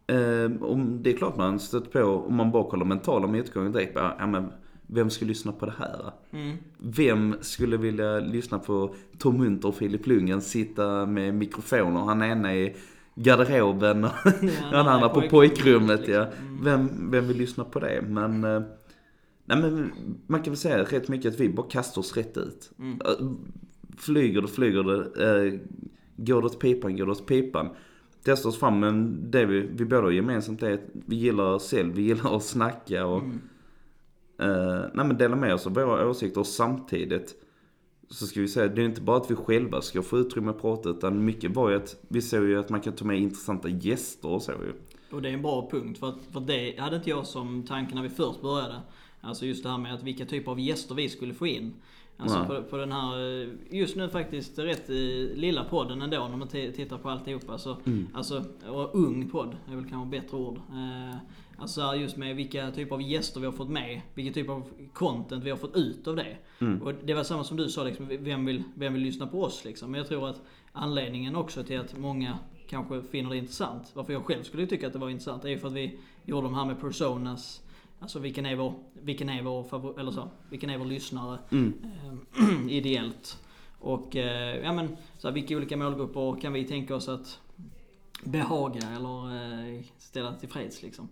Eh, 0.06 0.62
om 0.62 1.02
det 1.02 1.12
är 1.12 1.16
klart 1.16 1.36
man 1.36 1.58
stött 1.58 1.92
på, 1.92 2.02
om 2.02 2.34
man 2.34 2.52
bara 2.52 2.70
kollar 2.70 2.84
mentala 2.84 3.26
motgångar 3.26 3.70
direkt, 3.70 3.94
bara, 3.94 4.16
ja 4.18 4.26
men 4.26 4.52
vem 4.86 5.10
ska 5.10 5.24
lyssna 5.24 5.52
på 5.52 5.66
det 5.66 5.74
här? 5.78 6.12
Mm. 6.30 6.56
Vem 6.78 7.34
skulle 7.40 7.76
vilja 7.76 8.20
lyssna 8.20 8.58
på 8.58 8.94
Tom 9.18 9.36
Munter 9.38 9.68
och 9.68 9.74
Filip 9.74 10.06
Lundgren 10.06 10.40
sitta 10.42 11.06
med 11.06 11.34
mikrofoner? 11.34 12.00
Han 12.00 12.22
ena 12.22 12.54
i 12.56 12.76
garderoben 13.14 14.04
och 14.04 14.10
den 14.72 14.86
andra 14.88 15.08
på 15.08 15.20
pojkrummet. 15.30 16.08
Ja. 16.08 16.24
liksom. 16.24 16.64
Vem, 16.64 17.10
vem 17.10 17.28
vill 17.28 17.36
lyssna 17.36 17.64
på 17.64 17.80
det? 17.80 18.04
Men, 18.08 18.44
eh, 18.44 18.62
nej 19.44 19.58
men 19.62 19.92
man 20.26 20.42
kan 20.42 20.50
väl 20.52 20.58
säga 20.58 20.82
rätt 20.84 21.08
mycket 21.08 21.34
att 21.34 21.40
vi 21.40 21.48
bara 21.48 21.66
kastar 21.68 22.00
oss 22.00 22.16
rätt 22.16 22.36
ut. 22.36 22.70
Mm. 22.78 23.00
Eh, 23.04 23.26
Flyger 23.98 24.42
det, 24.42 24.48
flyger 24.48 24.82
det. 24.82 25.24
eh, 25.46 25.60
Går 26.16 26.40
det 26.40 26.46
åt 26.46 26.60
pipan, 26.60 26.96
går 26.96 27.06
det 27.06 27.12
åt 27.12 27.26
pipan. 27.26 27.68
Testar 28.24 28.48
oss 28.50 28.58
fram, 28.58 28.80
men 28.80 29.18
det 29.30 29.46
vi, 29.46 29.60
vi 29.60 29.84
båda 29.84 30.10
gemensamt 30.10 30.62
är 30.62 30.72
att 30.74 30.80
vi 30.92 31.16
gillar 31.16 31.44
oss 31.44 31.70
själv, 31.70 31.94
vi 31.94 32.02
gillar 32.02 32.36
att 32.36 32.42
snacka 32.44 33.06
och 33.06 33.22
Mm. 33.22 33.40
Eh, 34.38 34.84
nej 34.94 35.06
men 35.06 35.16
dela 35.16 35.36
med 35.36 35.54
oss 35.54 35.66
av 35.66 35.74
våra 35.74 36.08
åsikter 36.08 36.40
och 36.40 36.46
samtidigt 36.46 37.34
så 38.10 38.26
ska 38.26 38.40
vi 38.40 38.48
säga, 38.48 38.68
det 38.68 38.82
är 38.82 38.84
inte 38.84 39.00
bara 39.00 39.16
att 39.16 39.30
vi 39.30 39.34
själva 39.34 39.82
ska 39.82 40.02
få 40.02 40.18
utrymme 40.18 40.50
att 40.50 40.60
prata 40.60 40.88
utan 40.88 41.24
mycket 41.24 41.50
var 41.50 41.70
ju 41.70 41.76
att 41.76 41.96
vi 42.08 42.22
såg 42.22 42.44
ju 42.44 42.58
att 42.58 42.68
man 42.68 42.80
kan 42.80 42.92
ta 42.92 43.04
med 43.04 43.18
intressanta 43.18 43.68
gäster 43.68 44.28
och 44.28 44.42
så 44.42 44.52
ju. 44.52 44.72
Och 45.10 45.22
det 45.22 45.28
är 45.28 45.32
en 45.32 45.42
bra 45.42 45.68
punkt, 45.70 45.98
för, 45.98 46.08
att, 46.08 46.18
för 46.32 46.40
det 46.40 46.78
hade 46.78 46.96
inte 46.96 47.10
jag 47.10 47.26
som 47.26 47.62
tanke 47.62 47.94
när 47.94 48.02
vi 48.02 48.08
först 48.08 48.42
började. 48.42 48.80
Alltså 49.20 49.46
just 49.46 49.62
det 49.62 49.68
här 49.68 49.78
med 49.78 49.94
att 49.94 50.02
vilka 50.02 50.24
typer 50.24 50.52
av 50.52 50.60
gäster 50.60 50.94
vi 50.94 51.08
skulle 51.08 51.34
få 51.34 51.46
in. 51.46 51.74
Alltså 52.18 52.44
på, 52.44 52.62
på 52.62 52.76
den 52.76 52.92
här, 52.92 53.16
just 53.70 53.96
nu 53.96 54.08
faktiskt 54.08 54.58
rätt 54.58 54.88
lilla 55.34 55.64
podden 55.64 56.02
ändå 56.02 56.28
när 56.28 56.36
man 56.36 56.48
tittar 56.48 56.98
på 56.98 57.10
alltihopa. 57.10 57.58
Så, 57.58 57.76
Alltså, 58.14 58.44
och 58.68 58.94
ung 58.94 59.28
podd 59.28 59.56
är 59.70 59.76
väl 59.76 59.88
kanske 59.90 60.20
bättre 60.20 60.36
ord. 60.36 60.56
Eh, 60.56 61.16
alltså 61.58 61.94
just 61.94 62.16
med 62.16 62.36
vilka 62.36 62.70
typer 62.70 62.94
av 62.94 63.02
gäster 63.02 63.40
vi 63.40 63.46
har 63.46 63.52
fått 63.52 63.68
med. 63.68 64.00
Vilken 64.14 64.34
typ 64.34 64.48
av 64.48 64.70
content 64.92 65.44
vi 65.44 65.50
har 65.50 65.56
fått 65.56 65.76
ut 65.76 66.08
av 66.08 66.16
det. 66.16 66.36
Och 66.82 66.92
det 67.04 67.14
var 67.14 67.24
samma 67.24 67.44
som 67.44 67.56
du 67.56 67.68
sa, 67.68 67.84
liksom, 67.84 68.08
vem, 68.20 68.44
vill, 68.44 68.62
vem 68.74 68.92
vill 68.92 69.02
lyssna 69.02 69.26
på 69.26 69.42
oss 69.42 69.64
liksom? 69.64 69.90
Men 69.90 69.98
jag 69.98 70.08
tror 70.08 70.28
att 70.28 70.42
anledningen 70.72 71.36
också 71.36 71.64
till 71.64 71.80
att 71.80 71.98
många 71.98 72.38
kanske 72.68 73.02
finner 73.02 73.30
det 73.30 73.36
intressant. 73.36 73.90
Varför 73.94 74.12
jag 74.12 74.24
själv 74.24 74.42
skulle 74.42 74.66
tycka 74.66 74.86
att 74.86 74.92
det 74.92 74.98
var 74.98 75.10
intressant 75.10 75.44
är 75.44 75.48
ju 75.48 75.58
för 75.58 75.68
att 75.68 75.74
vi 75.74 75.98
gjorde 76.24 76.46
de 76.46 76.54
här 76.54 76.64
med 76.64 76.80
personas. 76.80 77.62
Alltså 78.00 78.18
vilken 78.18 78.46
är 78.46 78.56
vår, 78.56 78.74
vilken 78.92 79.28
är 79.28 79.42
vår 79.42 79.64
favor, 79.64 80.00
eller 80.00 80.10
så, 80.10 80.28
vilken 80.50 80.70
är 80.70 80.78
vör 80.78 80.84
lyssnare 80.84 81.38
eh, 81.50 82.68
ideellt. 82.70 83.42
Och 83.78 84.16
eh, 84.16 84.64
ja 84.64 84.72
men, 84.72 84.96
så 85.18 85.28
här, 85.28 85.34
vilka 85.34 85.56
olika 85.56 85.76
målgrupper 85.76 86.40
kan 86.40 86.52
vi 86.52 86.64
tänka 86.64 86.94
oss 86.94 87.08
att 87.08 87.40
behaga 88.24 88.88
eller 88.96 89.36
eh, 89.76 89.82
ställa 89.98 90.34
tillfreds 90.34 90.82
liksom. 90.82 91.08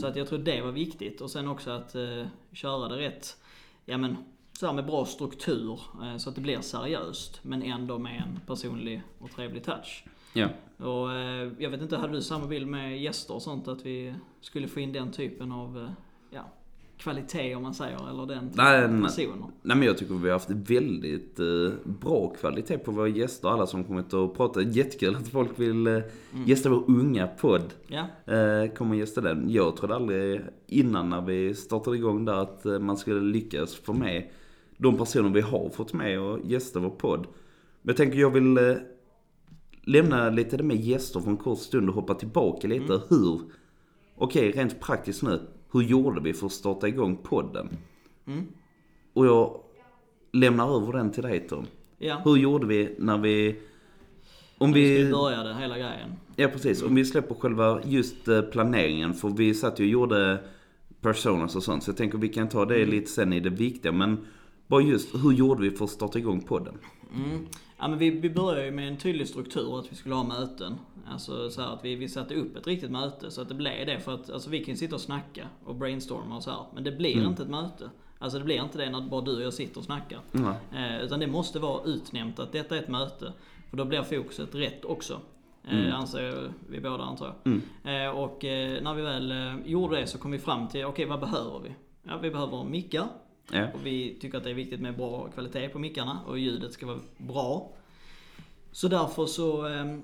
Så 0.00 0.06
att 0.06 0.16
jag 0.16 0.28
tror 0.28 0.38
det 0.38 0.62
var 0.62 0.72
viktigt. 0.72 1.20
Och 1.20 1.30
sen 1.30 1.48
också 1.48 1.70
att 1.70 1.94
eh, 1.94 2.26
köra 2.52 2.88
det 2.88 2.96
rätt, 2.96 3.36
ja 3.84 3.98
men, 3.98 4.16
så 4.52 4.66
här 4.66 4.72
med 4.72 4.86
bra 4.86 5.04
struktur. 5.04 5.80
Eh, 6.02 6.16
så 6.16 6.28
att 6.28 6.34
det 6.34 6.40
blir 6.40 6.60
seriöst. 6.60 7.40
Men 7.42 7.62
ändå 7.62 7.98
med 7.98 8.22
en 8.26 8.40
personlig 8.46 9.02
och 9.18 9.30
trevlig 9.30 9.64
touch. 9.64 10.04
Ja. 10.32 10.48
Och 10.76 11.12
eh, 11.12 11.52
jag 11.58 11.70
vet 11.70 11.82
inte, 11.82 11.96
hade 11.96 12.12
du 12.12 12.22
samma 12.22 12.46
bild 12.46 12.66
med 12.66 13.02
gäster 13.02 13.34
och 13.34 13.42
sånt? 13.42 13.68
Att 13.68 13.86
vi 13.86 14.14
skulle 14.40 14.68
få 14.68 14.80
in 14.80 14.92
den 14.92 15.12
typen 15.12 15.52
av 15.52 15.78
eh, 15.78 15.90
ja, 16.30 16.52
kvalitet 16.98 17.54
om 17.54 17.62
man 17.62 17.74
säger, 17.74 18.10
eller 18.10 18.26
den 18.26 18.50
Nej, 18.54 18.84
av 18.84 18.90
nej. 18.92 19.02
personer? 19.02 19.46
Nej 19.62 19.76
men 19.76 19.82
jag 19.82 19.98
tycker 19.98 20.14
vi 20.14 20.28
har 20.28 20.32
haft 20.32 20.50
väldigt 20.50 21.40
eh, 21.40 21.46
bra 21.84 22.28
kvalitet 22.40 22.78
på 22.78 22.90
våra 22.90 23.08
gäster, 23.08 23.48
alla 23.48 23.66
som 23.66 23.84
kommit 23.84 24.12
och 24.12 24.36
pratat. 24.36 24.76
Jättekul 24.76 25.16
att 25.16 25.28
folk 25.28 25.50
vill 25.56 25.86
eh, 25.86 25.98
gästa 26.46 26.68
vår 26.70 26.84
unga 26.86 27.26
podd. 27.26 27.74
Ja, 27.86 28.06
Eh, 28.34 28.72
kommer 28.74 28.96
gästa 28.96 29.20
den. 29.20 29.50
Jag 29.50 29.76
trodde 29.76 29.94
aldrig 29.94 30.40
innan 30.66 31.10
när 31.10 31.20
vi 31.20 31.54
startade 31.54 31.96
igång 31.96 32.24
där 32.24 32.34
att 32.34 32.66
eh, 32.66 32.78
man 32.78 32.96
skulle 32.96 33.20
lyckas 33.20 33.74
få 33.74 33.92
med 33.92 34.28
de 34.76 34.96
personer 34.96 35.30
vi 35.30 35.40
har 35.40 35.70
fått 35.70 35.92
med 35.92 36.20
och 36.20 36.40
gästa 36.44 36.80
vår 36.80 36.90
podd. 36.90 37.20
Men 37.82 37.90
jag 37.90 37.96
tänker 37.96 38.18
jag 38.18 38.30
vill 38.30 38.58
eh, 38.58 38.76
lämna 39.84 40.30
lite 40.30 40.56
det 40.56 40.62
med 40.62 40.76
gäster 40.76 41.20
för 41.20 41.30
en 41.30 41.36
kort 41.36 41.58
stund 41.58 41.88
och 41.88 41.94
hoppa 41.94 42.14
tillbaka 42.14 42.68
lite. 42.68 43.00
Hur, 43.08 43.40
okej 44.16 44.50
rent 44.52 44.80
praktiskt 44.80 45.22
nu, 45.22 45.40
hur 45.72 45.82
gjorde 45.82 46.20
vi 46.20 46.32
för 46.34 46.46
att 46.46 46.52
starta 46.52 46.88
igång 46.88 47.16
podden? 47.16 47.68
Mm. 48.26 48.46
Och 49.12 49.26
jag 49.26 49.60
lämnar 50.32 50.76
över 50.82 50.92
den 50.92 51.10
till 51.12 51.22
dig 51.22 51.40
Tom. 51.48 51.66
ja. 51.98 52.20
Hur 52.24 52.36
gjorde 52.36 52.66
vi 52.66 52.94
när 52.98 53.18
vi 53.18 53.56
Om 54.58 54.72
vi... 54.72 54.80
vi, 54.98 55.04
vi 55.04 55.10
började 55.12 55.54
hela 55.54 55.74
grejen. 55.78 56.12
ja 56.36 56.48
precis, 56.48 56.82
om 56.82 56.94
vi 56.94 57.04
släpper 57.04 57.34
själva 57.34 57.80
just 57.84 58.28
eh, 58.28 58.42
planeringen. 58.42 59.14
För 59.14 59.28
vi 59.28 59.54
satt 59.54 59.80
ju 59.80 59.84
och 59.84 59.90
gjorde 59.90 60.40
personas 61.00 61.56
och 61.56 61.62
sånt. 61.62 61.82
Så 61.82 61.90
jag 61.90 61.96
tänker 61.96 62.18
vi 62.18 62.28
kan 62.28 62.48
ta 62.48 62.64
det 62.64 62.76
Mm. 62.76 62.90
lite 62.90 63.10
sen 63.10 63.32
i 63.32 63.40
det 63.40 63.50
viktiga. 63.50 63.92
Men 63.92 64.26
bara 64.66 64.80
just, 64.82 65.14
hur 65.14 65.32
gjorde 65.32 65.62
vi 65.62 65.70
för 65.70 65.84
att 65.84 65.90
starta 65.90 66.18
igång 66.18 66.40
podden? 66.40 66.74
Mm. 67.16 67.46
Ja, 67.78 67.88
men 67.88 67.98
vi, 67.98 68.10
vi 68.10 68.30
började 68.30 68.64
ju 68.64 68.70
med 68.70 68.88
en 68.88 68.96
tydlig 68.96 69.28
struktur 69.28 69.78
att 69.78 69.92
vi 69.92 69.96
skulle 69.96 70.14
ha 70.14 70.24
möten. 70.24 70.78
Alltså 71.10 71.50
så 71.50 71.62
att 71.62 71.84
vi, 71.84 71.94
vi 71.94 72.08
satte 72.08 72.34
upp 72.34 72.56
ett 72.56 72.66
riktigt 72.66 72.90
möte 72.90 73.30
så 73.30 73.42
att 73.42 73.48
det 73.48 73.54
blev 73.54 73.86
det. 73.86 74.00
För 74.00 74.14
att 74.14 74.30
alltså, 74.30 74.50
vi 74.50 74.58
kan 74.64 74.74
ju 74.74 74.76
sitta 74.78 74.94
och 74.94 75.00
snacka 75.00 75.48
och 75.64 75.74
brainstorma 75.74 76.36
och 76.36 76.42
så 76.42 76.50
här. 76.50 76.64
Men 76.74 76.84
det 76.84 76.92
blir 76.92 77.16
Mm. 77.16 77.26
inte 77.28 77.42
ett 77.42 77.48
möte. 77.48 77.90
Alltså 78.18 78.38
det 78.38 78.44
blir 78.44 78.62
inte 78.62 78.78
det 78.78 78.90
när 78.90 79.00
bara 79.00 79.20
du 79.20 79.36
och 79.36 79.42
jag 79.42 79.54
sitter 79.54 79.78
och 79.78 79.84
snackar. 79.84 80.20
Ja. 80.32 80.54
Eh, 80.78 81.00
utan 81.04 81.20
det 81.20 81.26
måste 81.26 81.58
vara 81.58 81.84
utnämnt 81.84 82.38
att 82.38 82.52
detta 82.52 82.76
är 82.76 82.82
ett 82.82 82.88
möte. 82.88 83.32
För 83.70 83.76
då 83.76 83.84
blir 83.84 84.02
fokuset 84.02 84.54
rätt 84.54 84.84
också. 84.84 85.20
Eh, 85.64 85.78
Mm. 85.78 85.92
Anser 85.92 86.50
vi 86.68 86.80
båda 86.80 87.04
antar 87.04 87.34
jag. 87.44 88.04
Eh, 88.04 88.10
och 88.18 88.44
eh, 88.44 88.82
när 88.82 88.94
vi 88.94 89.02
väl 89.02 89.34
gjorde 89.64 89.96
det 90.00 90.06
så 90.06 90.18
kom 90.18 90.30
vi 90.30 90.38
fram 90.38 90.68
till, 90.68 90.84
okej 90.84 91.04
vad 91.06 91.20
behöver 91.20 91.60
vi? 91.64 91.74
Ja, 92.02 92.18
vi 92.22 92.30
behöver 92.30 92.64
mickar. 92.64 93.06
Ja. 93.52 93.66
Och 93.74 93.86
vi 93.86 94.16
tycker 94.20 94.38
att 94.38 94.44
det 94.44 94.50
är 94.50 94.54
viktigt 94.54 94.80
med 94.80 94.96
bra 94.96 95.28
kvalitet 95.28 95.68
på 95.68 95.78
mickarna 95.78 96.20
och 96.26 96.38
ljudet 96.38 96.72
ska 96.72 96.86
vara 96.86 97.00
bra. 97.16 97.70
Så 98.72 98.88
därför 98.88 99.26
så 99.26 99.66
eh, 99.66 99.98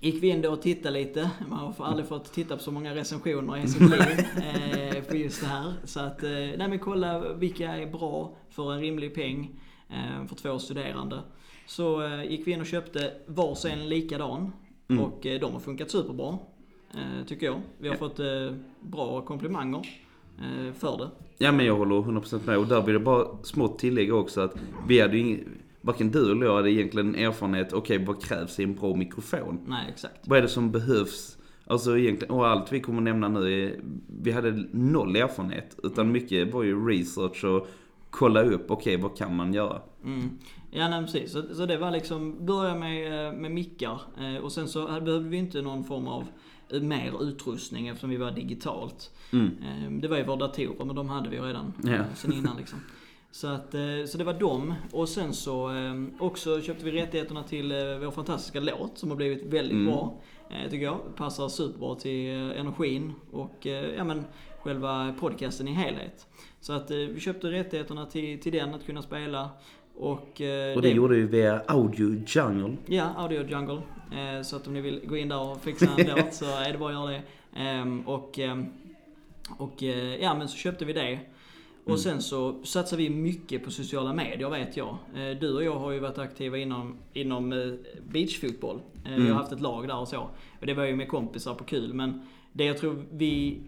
gick 0.00 0.22
vi 0.22 0.28
in 0.28 0.42
då 0.42 0.50
och 0.50 0.62
tittade 0.62 0.98
lite. 0.98 1.30
Man 1.48 1.58
har 1.58 1.86
aldrig 1.86 2.08
fått 2.08 2.32
titta 2.32 2.56
på 2.56 2.62
så 2.62 2.72
många 2.72 2.94
recensioner 2.94 3.56
i 3.56 3.68
sitt 3.68 3.80
liv 3.80 4.26
eh, 4.44 5.02
på 5.02 5.16
just 5.16 5.40
det 5.40 5.46
här. 5.46 5.72
Så 5.84 6.00
att, 6.00 6.22
eh, 6.22 6.30
nej 6.30 6.68
men 6.68 6.78
kolla 6.78 7.32
vilka 7.32 7.76
är 7.76 7.86
bra 7.86 8.36
för 8.50 8.72
en 8.72 8.80
rimlig 8.80 9.14
peng 9.14 9.60
eh, 9.88 10.26
för 10.26 10.36
två 10.36 10.58
studerande. 10.58 11.22
Så 11.66 12.02
eh, 12.02 12.24
gick 12.24 12.46
vi 12.46 12.52
in 12.52 12.60
och 12.60 12.66
köpte 12.66 13.14
varsin 13.26 13.88
likadan. 13.88 14.52
Mm. 14.88 15.04
Och 15.04 15.26
eh, 15.26 15.40
de 15.40 15.52
har 15.52 15.60
funkat 15.60 15.90
superbra. 15.90 16.38
Eh, 16.94 17.26
tycker 17.26 17.46
jag. 17.46 17.60
Vi 17.78 17.88
har 17.88 17.96
fått 17.96 18.18
eh, 18.18 18.52
bra 18.80 19.20
komplimanger 19.20 19.86
för 20.74 20.98
det. 20.98 21.10
Ja 21.38 21.52
men 21.52 21.66
jag 21.66 21.76
håller 21.76 21.94
100% 21.96 22.40
med 22.46 22.58
och 22.58 22.66
där 22.66 22.82
blir 22.82 22.94
det 22.94 23.00
bara 23.00 23.26
smått 23.42 23.78
tillägg 23.78 24.14
också 24.14 24.40
att 24.40 24.54
vi 24.88 25.00
hade 25.00 25.16
ju 25.18 25.22
ing- 25.24 25.44
Varken 25.80 26.10
du 26.10 26.32
eller 26.32 26.46
jag 26.46 26.54
hade 26.56 26.70
egentligen 26.72 27.14
erfarenhet, 27.14 27.72
okej 27.72 28.04
vad 28.04 28.22
krävs 28.22 28.60
i 28.60 28.64
en 28.64 28.74
bra 28.74 28.94
mikrofon? 28.96 29.60
Nej, 29.66 29.86
exakt. 29.88 30.28
Vad 30.28 30.38
är 30.38 30.42
det 30.42 30.48
som 30.48 30.70
behövs? 30.70 31.38
Alltså 31.66 31.98
egentligen, 31.98 32.34
och 32.34 32.46
allt 32.48 32.72
vi 32.72 32.80
kommer 32.80 33.00
nämna 33.02 33.28
nu 33.28 33.64
är, 33.64 33.80
vi 34.22 34.32
hade 34.32 34.64
noll 34.72 35.16
erfarenhet. 35.16 35.78
Utan 35.82 36.12
mycket 36.12 36.52
var 36.54 36.62
ju 36.62 36.88
research 36.88 37.44
och 37.44 37.66
kolla 38.10 38.42
upp, 38.42 38.70
okej 38.70 38.96
vad 38.96 39.16
kan 39.16 39.36
man 39.36 39.54
göra? 39.54 39.80
Mm. 40.04 40.30
Ja, 40.70 40.88
nej, 40.88 41.02
precis. 41.04 41.32
Så, 41.32 41.42
så 41.54 41.66
det 41.66 41.76
var 41.76 41.90
liksom, 41.90 42.46
börja 42.46 42.74
med, 42.74 43.26
eh, 43.28 43.32
med 43.32 43.50
mickar. 43.50 44.00
Eh, 44.20 44.44
och 44.44 44.52
sen 44.52 44.68
så 44.68 44.88
här 44.88 45.00
behövde 45.00 45.28
vi 45.28 45.36
inte 45.36 45.62
någon 45.62 45.84
form 45.84 46.06
av 46.06 46.20
eh, 46.22 46.26
mer 46.70 47.22
utrustning 47.22 47.88
eftersom 47.88 48.10
vi 48.10 48.16
var 48.16 48.30
digitalt. 48.30 49.10
Mm. 49.32 49.50
Eh, 49.62 49.90
det 50.00 50.08
var 50.08 50.16
ju 50.16 50.24
våra 50.24 50.36
datorer, 50.36 50.84
men 50.84 50.96
de 50.96 51.08
hade 51.08 51.28
vi 51.28 51.36
ju 51.36 51.42
redan 51.42 51.72
Ja. 51.84 51.92
eh, 51.94 52.00
sen 52.14 52.32
innan 52.32 52.56
liksom. 52.56 52.78
Så, 53.30 53.46
att, 53.46 53.74
eh, 53.74 53.80
så 54.06 54.18
det 54.18 54.24
var 54.24 54.34
dem. 54.34 54.74
Och 54.92 55.08
sen 55.08 55.32
så 55.32 55.70
eh, 55.76 55.94
också 56.18 56.60
köpte 56.60 56.84
vi 56.84 56.90
rättigheterna 56.92 57.42
till 57.42 57.72
eh, 57.72 57.78
vår 57.78 58.10
fantastiska 58.10 58.60
låt 58.60 58.98
som 58.98 59.10
har 59.10 59.16
blivit 59.16 59.44
väldigt 59.46 59.72
Mm. 59.72 59.86
bra. 59.86 60.14
Tycker 60.70 60.84
jag. 60.84 60.98
Passar 61.16 61.48
superbra 61.48 61.94
till 61.94 62.30
energin 62.56 63.12
och 63.32 63.66
ja, 63.96 64.04
men, 64.04 64.24
själva 64.62 65.14
podcasten 65.20 65.68
i 65.68 65.72
helhet. 65.72 66.26
Så 66.60 66.72
att 66.72 66.90
vi 66.90 67.20
köpte 67.20 67.50
rättigheterna 67.50 68.06
till, 68.06 68.40
till 68.40 68.52
den 68.52 68.74
att 68.74 68.86
kunna 68.86 69.02
spela. 69.02 69.48
Och, 69.96 70.40
Och 70.76 70.82
det 70.82 70.88
gjorde 70.90 71.14
vi 71.14 71.22
via 71.22 71.60
Audio 71.66 72.22
Jungle. 72.26 72.76
Ja, 72.86 73.10
Audio 73.16 73.46
Jungle. 73.50 73.82
Eh, 74.12 74.42
så 74.42 74.56
att 74.56 74.66
om 74.66 74.72
ni 74.72 74.80
vill 74.80 75.00
gå 75.06 75.16
in 75.16 75.28
där 75.28 75.50
och 75.50 75.60
fixa 75.60 75.86
en 75.98 76.06
låt 76.16 76.34
så 76.34 76.44
är 76.44 76.72
det 76.72 76.78
bara 76.78 76.88
att 76.88 77.10
göra 77.10 77.10
det. 77.10 77.22
Ehm, 77.60 78.00
och 78.00 78.38
ehm, 78.38 78.66
och 79.58 79.82
eh, 79.82 80.16
ja, 80.22 80.34
men 80.34 80.48
så 80.48 80.56
köpte 80.56 80.84
vi 80.84 80.92
det. 80.92 81.18
Och 81.84 82.00
sen 82.00 82.22
så 82.22 82.64
satsar 82.64 82.96
vi 82.96 83.10
mycket 83.10 83.64
på 83.64 83.70
sociala 83.70 84.12
medier 84.12 84.50
vet 84.50 84.76
jag. 84.76 84.96
Eh, 85.16 85.30
Du 85.40 85.54
och 85.54 85.64
jag 85.64 85.78
har 85.78 85.90
ju 85.90 85.98
varit 85.98 86.18
aktiva 86.18 86.58
inom, 86.58 86.96
inom 87.12 87.50
beachfotboll. 88.08 88.80
Eh, 89.04 89.12
Vi 89.12 89.28
har 89.28 89.34
haft 89.36 89.52
ett 89.52 89.60
lag 89.60 89.88
där 89.88 89.98
och 89.98 90.08
så. 90.08 90.28
Och 90.60 90.66
det 90.66 90.74
var 90.74 90.84
ju 90.84 90.96
med 90.96 91.08
kompisar 91.08 91.54
på 91.54 91.64
kul. 91.64 91.94
Men 91.94 92.26
det 92.52 92.64
jag 92.64 92.78
tror 92.78 93.04
vi 93.10 93.58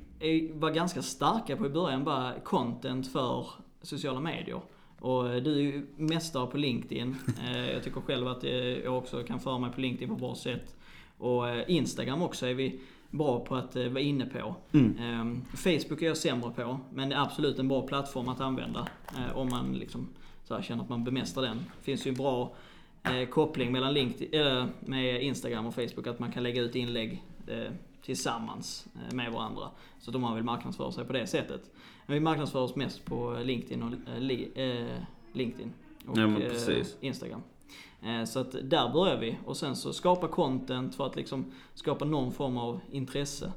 var 0.52 0.70
ganska 0.70 1.02
starka 1.02 1.56
på 1.56 1.66
i 1.66 1.68
början 1.68 2.04
var 2.04 2.44
content 2.44 3.12
för 3.12 3.47
sociala 3.82 4.20
medier. 4.20 4.61
Och 5.00 5.28
eh, 5.28 5.42
du 5.42 5.52
är 5.54 5.61
ju 5.62 5.87
mästare 5.97 6.47
på 6.47 6.57
LinkedIn. 6.57 7.16
Eh, 7.45 7.71
Jag 7.71 7.85
tycker 7.85 8.00
själv 8.00 8.28
att 8.28 8.45
eh, 8.45 8.50
jag 8.54 8.99
också 8.99 9.23
kan 9.23 9.40
föra 9.40 9.59
mig 9.59 9.73
på 9.73 9.80
LinkedIn 9.80 10.09
på 10.09 10.14
bra 10.14 10.35
sätt. 10.35 10.76
Och 11.19 11.45
Instagram 11.69 12.23
också 12.23 12.47
är 12.47 12.54
vi 12.54 12.80
bra 13.11 13.40
på 13.40 13.54
att 13.54 13.76
vara 13.76 14.00
inne 14.00 14.26
på. 14.26 14.57
Ehm, 15.00 15.45
Facebook 15.54 16.02
är 16.02 16.07
jag 16.07 16.16
sämre 16.16 16.50
på, 16.50 16.80
men 16.92 17.09
det 17.09 17.14
är 17.14 17.21
absolut 17.23 17.59
en 17.59 17.69
bra 17.69 17.87
plattform 17.87 18.28
att 18.28 18.40
använda 18.40 18.88
om 19.35 19.49
man 19.49 19.73
liksom 19.73 20.09
så 20.45 20.62
känner 20.62 20.83
att 20.83 20.88
man 20.88 21.04
bemästrar 21.04 21.42
den. 21.42 21.57
Det 21.57 21.85
finns 21.85 22.07
ju 22.07 22.09
en 22.09 22.14
bra 22.14 22.54
koppling 23.30 23.73
mellan 23.73 23.95
LinkedIn, 23.95 24.40
eller 24.40 24.66
med 24.80 25.23
Instagram 25.23 25.66
och 25.66 25.75
Facebook, 25.75 26.07
att 26.07 26.19
man 26.19 26.33
kan 26.33 26.42
lägga 26.42 26.62
ut 26.62 26.75
inlägg 26.75 27.23
tillsammans 28.02 28.87
med 29.12 29.33
varandra. 29.33 29.71
Så 29.99 30.11
de 30.11 30.23
har 30.23 30.35
väl 30.35 30.45
marknadsför 30.45 30.90
sig 30.90 31.04
på 31.04 31.12
det 31.12 31.26
sättet. 31.26 31.71
Men 32.10 32.14
vi 32.14 32.20
marknadsför 32.20 32.60
oss 32.60 32.76
mest 32.76 33.04
på 33.04 33.38
LinkedIn 33.44 33.82
och, 33.82 33.92
eh, 34.56 34.66
eh, 34.66 34.96
LinkedIn 35.32 35.72
och 36.06 36.18
Ja, 36.18 36.26
eh. 36.40 36.86
Instagram. 37.00 37.42
Eh, 38.02 38.24
Så 38.24 38.40
att 38.40 38.52
där 38.62 38.92
börjar 38.92 39.16
vi 39.18 39.38
och 39.46 39.56
sen 39.56 39.76
så 39.76 39.92
skapa 39.92 40.28
content 40.28 40.94
för 40.94 41.06
att 41.06 41.16
liksom 41.16 41.44
skapa 41.74 42.04
någon 42.04 42.32
form 42.32 42.56
av 42.56 42.80
intresse 42.90 43.52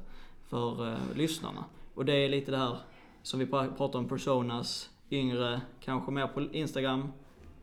för 0.48 0.88
eh, 0.92 0.98
lyssnarna. 1.16 1.64
Och 1.94 2.04
det 2.04 2.12
är 2.12 2.28
lite 2.28 2.50
det 2.50 2.56
här 2.56 2.76
som 3.22 3.40
vi 3.40 3.46
pra- 3.46 3.76
pratar 3.76 3.98
om 3.98 4.08
personas, 4.08 4.90
yngre, 5.10 5.60
kanske 5.80 6.10
mer 6.12 6.26
på 6.26 6.42
Instagram, 6.52 7.08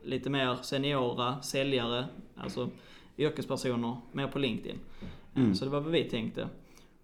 lite 0.02 0.30
mer 0.30 0.56
seniora, 0.62 1.42
säljare, 1.42 2.04
alltså 2.36 2.68
yrkespersoner, 3.18 3.96
mer 4.12 4.26
på 4.26 4.38
LinkedIn. 4.38 4.78
Eh, 5.02 5.08
Mm. 5.34 5.54
Så 5.54 5.64
det 5.64 5.70
var 5.70 5.80
vad 5.80 5.92
vi 5.92 6.04
tänkte. 6.04 6.48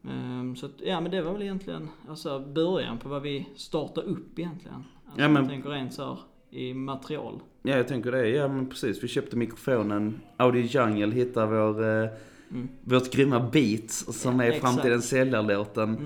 Ehm, 0.05 0.57
Så 0.57 0.67
att, 0.67 0.73
ja 0.85 1.01
men 1.01 1.11
det 1.11 1.23
var 1.23 1.33
väl 1.33 1.43
egentligen 1.43 1.89
alltså, 2.09 2.41
början 2.55 2.99
på 2.99 3.09
vad 3.09 3.23
vi 3.23 3.49
startar 3.57 4.03
upp 4.03 4.39
egentligen. 4.39 4.85
Alltså, 5.07 5.21
Ja, 5.23 5.29
men- 5.29 5.43
Jag 5.43 5.51
tänker 5.51 5.69
rent 5.71 5.93
så 5.95 6.05
här 6.05 6.19
i 6.51 6.75
material. 6.75 7.41
Ja, 7.63 7.77
jag 7.77 7.89
tänker 7.89 8.13
det. 8.13 8.29
Ja, 8.29 8.49
men 8.49 8.67
precis. 8.69 9.05
Vi 9.05 9.09
köpte 9.09 9.37
mikrofonen. 9.37 10.21
Audio 10.37 10.63
Jungle 10.63 11.15
hittade 11.15 11.47
vår, 11.47 11.85
eh, 12.05 12.09
Mm. 12.51 12.69
vårt 12.85 13.11
grymma 13.13 13.41
beat 13.53 13.91
som 13.91 14.41
Ja, 14.41 14.45
är 14.47 14.49
exakt. 14.49 14.65
framtidens 14.75 15.09
säljarlåten. 15.09 15.97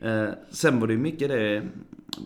Mm. 0.00 0.26
Eh, 0.28 0.34
sen 0.50 0.80
var 0.80 0.86
det 0.86 0.92
ju 0.92 0.98
mycket 0.98 1.28
det, 1.28 1.62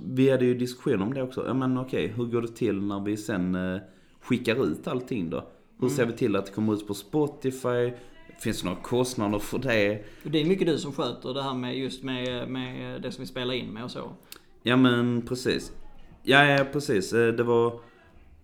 vi 0.06 0.30
hade 0.30 0.45
ju 0.45 0.54
diskussion 0.54 1.02
om 1.02 1.14
det 1.14 1.23
också. 1.23 1.47
Ja 1.47 1.54
men 1.54 1.78
okej, 1.78 2.06
hur 2.16 2.25
går 2.25 2.42
det 2.42 2.49
till 2.56 2.80
när 2.83 3.00
vi 3.00 3.16
sen 3.16 3.54
eh, 3.54 3.80
skickar 4.21 4.66
ut 4.66 4.87
allting 4.88 5.30
då? 5.30 5.45
Hur 5.80 5.88
ser 5.88 6.06
vi 6.06 6.12
till 6.12 6.37
att 6.37 6.47
det 6.47 6.52
kommer 6.52 6.73
ut 6.75 6.87
på 6.87 6.95
Spotify? 6.95 7.92
Finns 8.38 8.61
det 8.62 8.69
några 8.69 8.81
kostnader 8.83 9.38
för 9.38 9.59
det? 9.59 10.05
Det 10.23 10.40
är 10.40 10.45
mycket 10.45 10.66
du 10.66 10.78
som 10.78 10.93
sköter 10.93 11.35
det 11.35 11.43
här 11.43 11.55
med 11.55 11.78
just 11.78 12.02
med, 12.02 12.49
med 12.49 13.02
det 13.02 13.12
som 13.12 13.23
vi 13.23 13.26
spelar 13.28 13.55
in 13.55 13.66
med 13.73 13.85
och 13.85 13.90
så. 13.90 14.11
Ja 14.62 14.76
men 14.76 15.23
precis. 15.23 15.73
Ja, 16.23 16.45
ja 16.45 16.64
precis. 16.73 17.12
Eh, 17.12 17.33
Det 17.35 17.43
var 17.43 17.81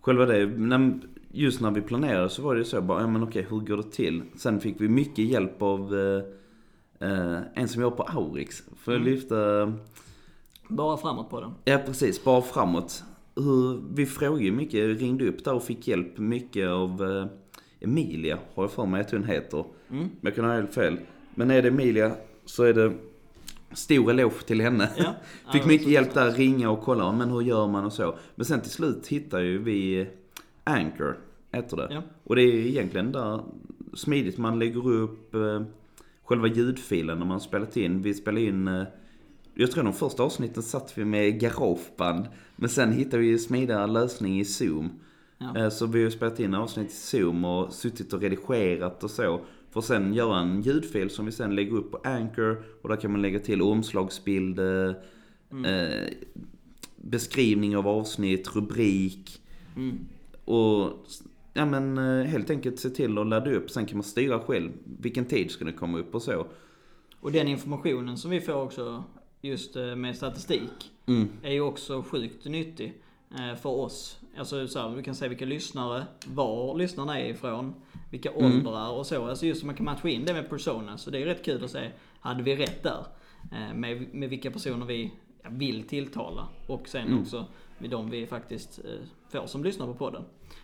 själva 0.01 0.27
det. 0.27 0.51
Just 1.35 1.61
när 1.61 1.71
vi 1.71 1.81
planerade 1.81 2.29
så 2.29 2.43
var 2.43 2.55
det 2.55 2.59
ju 2.59 2.65
så 2.65 2.81
bara, 2.83 3.01
ja 3.01 3.07
men 3.07 3.23
okej 3.23 3.47
hur 3.51 3.61
går 3.61 3.77
det 3.77 3.91
till? 3.93 4.23
Sen 4.37 4.61
fick 4.61 4.81
vi 4.81 4.89
mycket 4.89 5.25
hjälp 5.25 5.63
av 5.63 5.95
eh, 5.99 7.09
eh, 7.11 7.39
en 7.55 7.69
som 7.69 7.83
jobbar 7.83 7.97
på 7.97 8.19
Aurix. 8.19 8.63
För 8.77 8.93
att 8.93 9.01
Mm. 9.01 9.13
lyfta 9.13 9.73
Bara 10.69 10.97
framåt 10.97 11.31
på 11.31 11.41
den. 11.41 11.51
Ja 11.65 11.79
precis, 11.87 12.25
bara 12.25 12.43
framåt. 12.43 13.03
Hur, 13.37 13.81
vi 13.95 14.07
frågade 14.07 14.51
mycket, 14.51 15.01
ringde 15.01 15.29
upp 15.29 15.45
där 15.45 15.55
och 15.55 15.63
fick 15.63 15.89
hjälp 15.89 16.19
mycket 16.19 16.69
av 16.69 17.03
eh, 17.03 17.27
Emilia, 17.81 18.39
har 18.55 18.63
jag 18.63 18.71
för 18.73 18.87
mig 18.87 19.01
att 19.01 19.11
hon 19.11 19.25
heter. 19.25 19.65
Mm. 19.93 20.05
Men 20.05 20.19
jag 20.21 20.35
kan 20.35 20.45
ha 20.45 20.53
helt 20.55 20.75
fel. 20.75 20.99
Men 21.35 21.51
är 21.51 21.63
det 21.63 21.69
Emilia 21.69 22.13
så 22.45 22.65
är 22.65 22.75
det 22.75 22.93
stor 23.73 24.11
eloge 24.11 24.43
till 24.47 24.61
henne. 24.61 24.89
Ja. 24.97 25.15
Fick 25.53 25.63
Ja, 25.63 25.67
mycket 25.67 25.89
hjälp 25.89 26.15
där, 26.15 26.31
ringa 26.31 26.71
och 26.71 26.81
kolla, 26.81 27.13
men 27.13 27.31
hur 27.31 27.41
gör 27.41 27.69
man 27.69 27.85
och 27.85 27.93
så. 27.93 28.15
Men 28.35 28.45
sen 28.47 28.61
till 28.61 28.71
slut 28.71 29.07
hittade 29.07 29.45
ju 29.45 29.59
vi 29.59 30.09
Anchor, 30.65 31.19
heter 31.53 31.77
det. 31.77 31.89
Ja. 31.91 32.03
Och 32.25 32.37
det 32.37 32.43
är 32.43 32.55
egentligen 32.55 33.13
där 33.13 33.41
smidigt, 33.95 34.39
man 34.39 34.59
lägger 34.59 34.89
upp 34.89 35.35
eh, 35.35 35.63
själva 36.25 36.47
ljudfilen 36.47 37.19
när 37.19 37.27
man 37.27 37.41
spelat 37.41 37.77
in. 37.77 38.03
Vi 38.03 38.15
spelade 38.15 38.45
in, 38.47 38.69
eh, 38.69 38.83
jag 39.55 39.71
tror 39.71 39.85
de 39.85 39.93
första 39.93 40.23
avsnitten 40.23 40.63
satt 40.63 40.99
vi 40.99 41.05
med 41.05 41.41
garageband. 41.41 42.27
Men 42.57 42.69
sen 42.69 42.93
hittade 42.93 43.19
vi 43.19 43.27
ju 43.29 43.39
smidigare 43.39 43.87
lösning 43.87 44.41
i 44.41 44.45
Zoom. 44.45 44.91
Ja. 45.39 45.57
Eh, 45.57 45.69
Så 45.69 45.87
vi 45.87 46.03
har 46.03 46.11
spelat 46.11 46.41
in 46.41 46.55
avsnitt 46.55 46.89
i 46.91 46.95
Zoom 46.95 47.45
och 47.45 47.73
suttit 47.73 48.13
och 48.13 48.21
redigerat 48.21 49.05
och 49.05 49.11
så. 49.11 49.41
För 49.73 49.79
att 49.81 49.85
sen 49.87 50.15
göra 50.15 50.39
en 50.39 50.63
ljudfil 50.63 51.11
som 51.11 51.27
vi 51.27 51.33
sen 51.33 51.55
lägger 51.55 51.73
upp 51.77 51.91
på 51.91 52.01
Anchor. 52.05 52.65
Och 52.83 52.89
där 52.89 52.97
kan 52.97 53.13
man 53.13 53.23
lägga 53.23 53.39
till 53.39 53.63
omslagsbild, 53.63 54.59
eh, 54.59 54.95
eh, 55.67 56.09
beskrivning 56.97 57.77
av 57.77 57.89
avsnitt, 57.89 58.57
rubrik. 58.57 59.41
Mm. 59.77 59.99
Och 60.45 60.91
ja 61.55 61.65
men 61.67 61.99
eh, 61.99 62.25
helt 62.27 62.51
enkelt 62.51 62.79
se 62.81 62.91
till 62.91 63.19
att 63.19 63.27
ladda 63.27 63.51
upp. 63.53 63.71
Sen 63.71 63.87
kan 63.87 63.97
man 63.97 64.05
styra 64.05 64.39
själv. 64.41 64.71
Vilken 65.01 65.25
tid 65.25 65.51
ska 65.51 65.65
det 65.65 65.73
komma 65.73 65.99
upp 65.99 66.15
och 66.15 66.23
så. 66.23 66.47
Och 67.21 67.33
den 67.33 67.49
informationen 67.49 68.17
som 68.19 68.31
vi 68.31 68.41
får 68.41 68.63
också 68.63 69.05
just 69.41 69.77
eh, 69.77 69.97
med 69.97 70.17
statistik 70.17 70.89
Mm. 71.07 71.29
är 71.43 71.53
ju 71.53 71.61
också 71.61 72.03
sjukt 72.03 72.45
nyttig 72.45 73.03
eh, 73.31 73.57
för 73.57 73.71
oss. 73.71 74.19
Alltså 74.39 74.69
så 74.69 74.79
här, 74.79 74.89
vi 74.89 75.03
kan 75.03 75.15
se 75.15 75.29
vilka 75.29 75.45
lyssnare, 75.45 76.05
var 76.27 76.79
lyssnarna 76.79 77.21
är 77.21 77.31
ifrån, 77.31 77.75
vilka 78.11 78.31
Mm. 78.31 78.45
åldrar 78.45 78.91
och 78.93 79.07
så. 79.07 79.27
Alltså 79.29 79.47
just 79.47 79.61
så 79.61 79.67
man 79.67 79.75
kan 79.75 79.85
matcha 79.85 80.09
in 80.09 80.25
det 80.25 80.33
med 80.33 80.49
persona. 80.51 80.99
Så 80.99 81.11
det 81.11 81.19
är 81.23 81.27
rätt 81.27 81.45
kul 81.45 81.65
att 81.65 81.71
se, 81.71 81.91
hade 82.21 82.43
vi 82.43 82.57
rätt 82.57 82.83
där? 82.83 83.07
Eh, 83.53 83.75
Med, 83.75 84.15
med 84.15 84.29
vilka 84.29 84.51
personer 84.51 84.87
vi 84.87 85.13
vill 85.51 85.83
tilltala. 85.89 86.49
Och 86.67 86.89
sen 86.89 87.07
Mm. 87.07 87.21
också 87.23 87.47
med 87.79 87.91
de 87.91 88.11
vi 88.11 88.27
faktiskt 88.27 88.79
eh, 88.79 88.91
får 89.41 89.47
som 89.47 89.65
lyssnar 89.65 89.87
på 89.87 89.95
podden. 89.95 90.23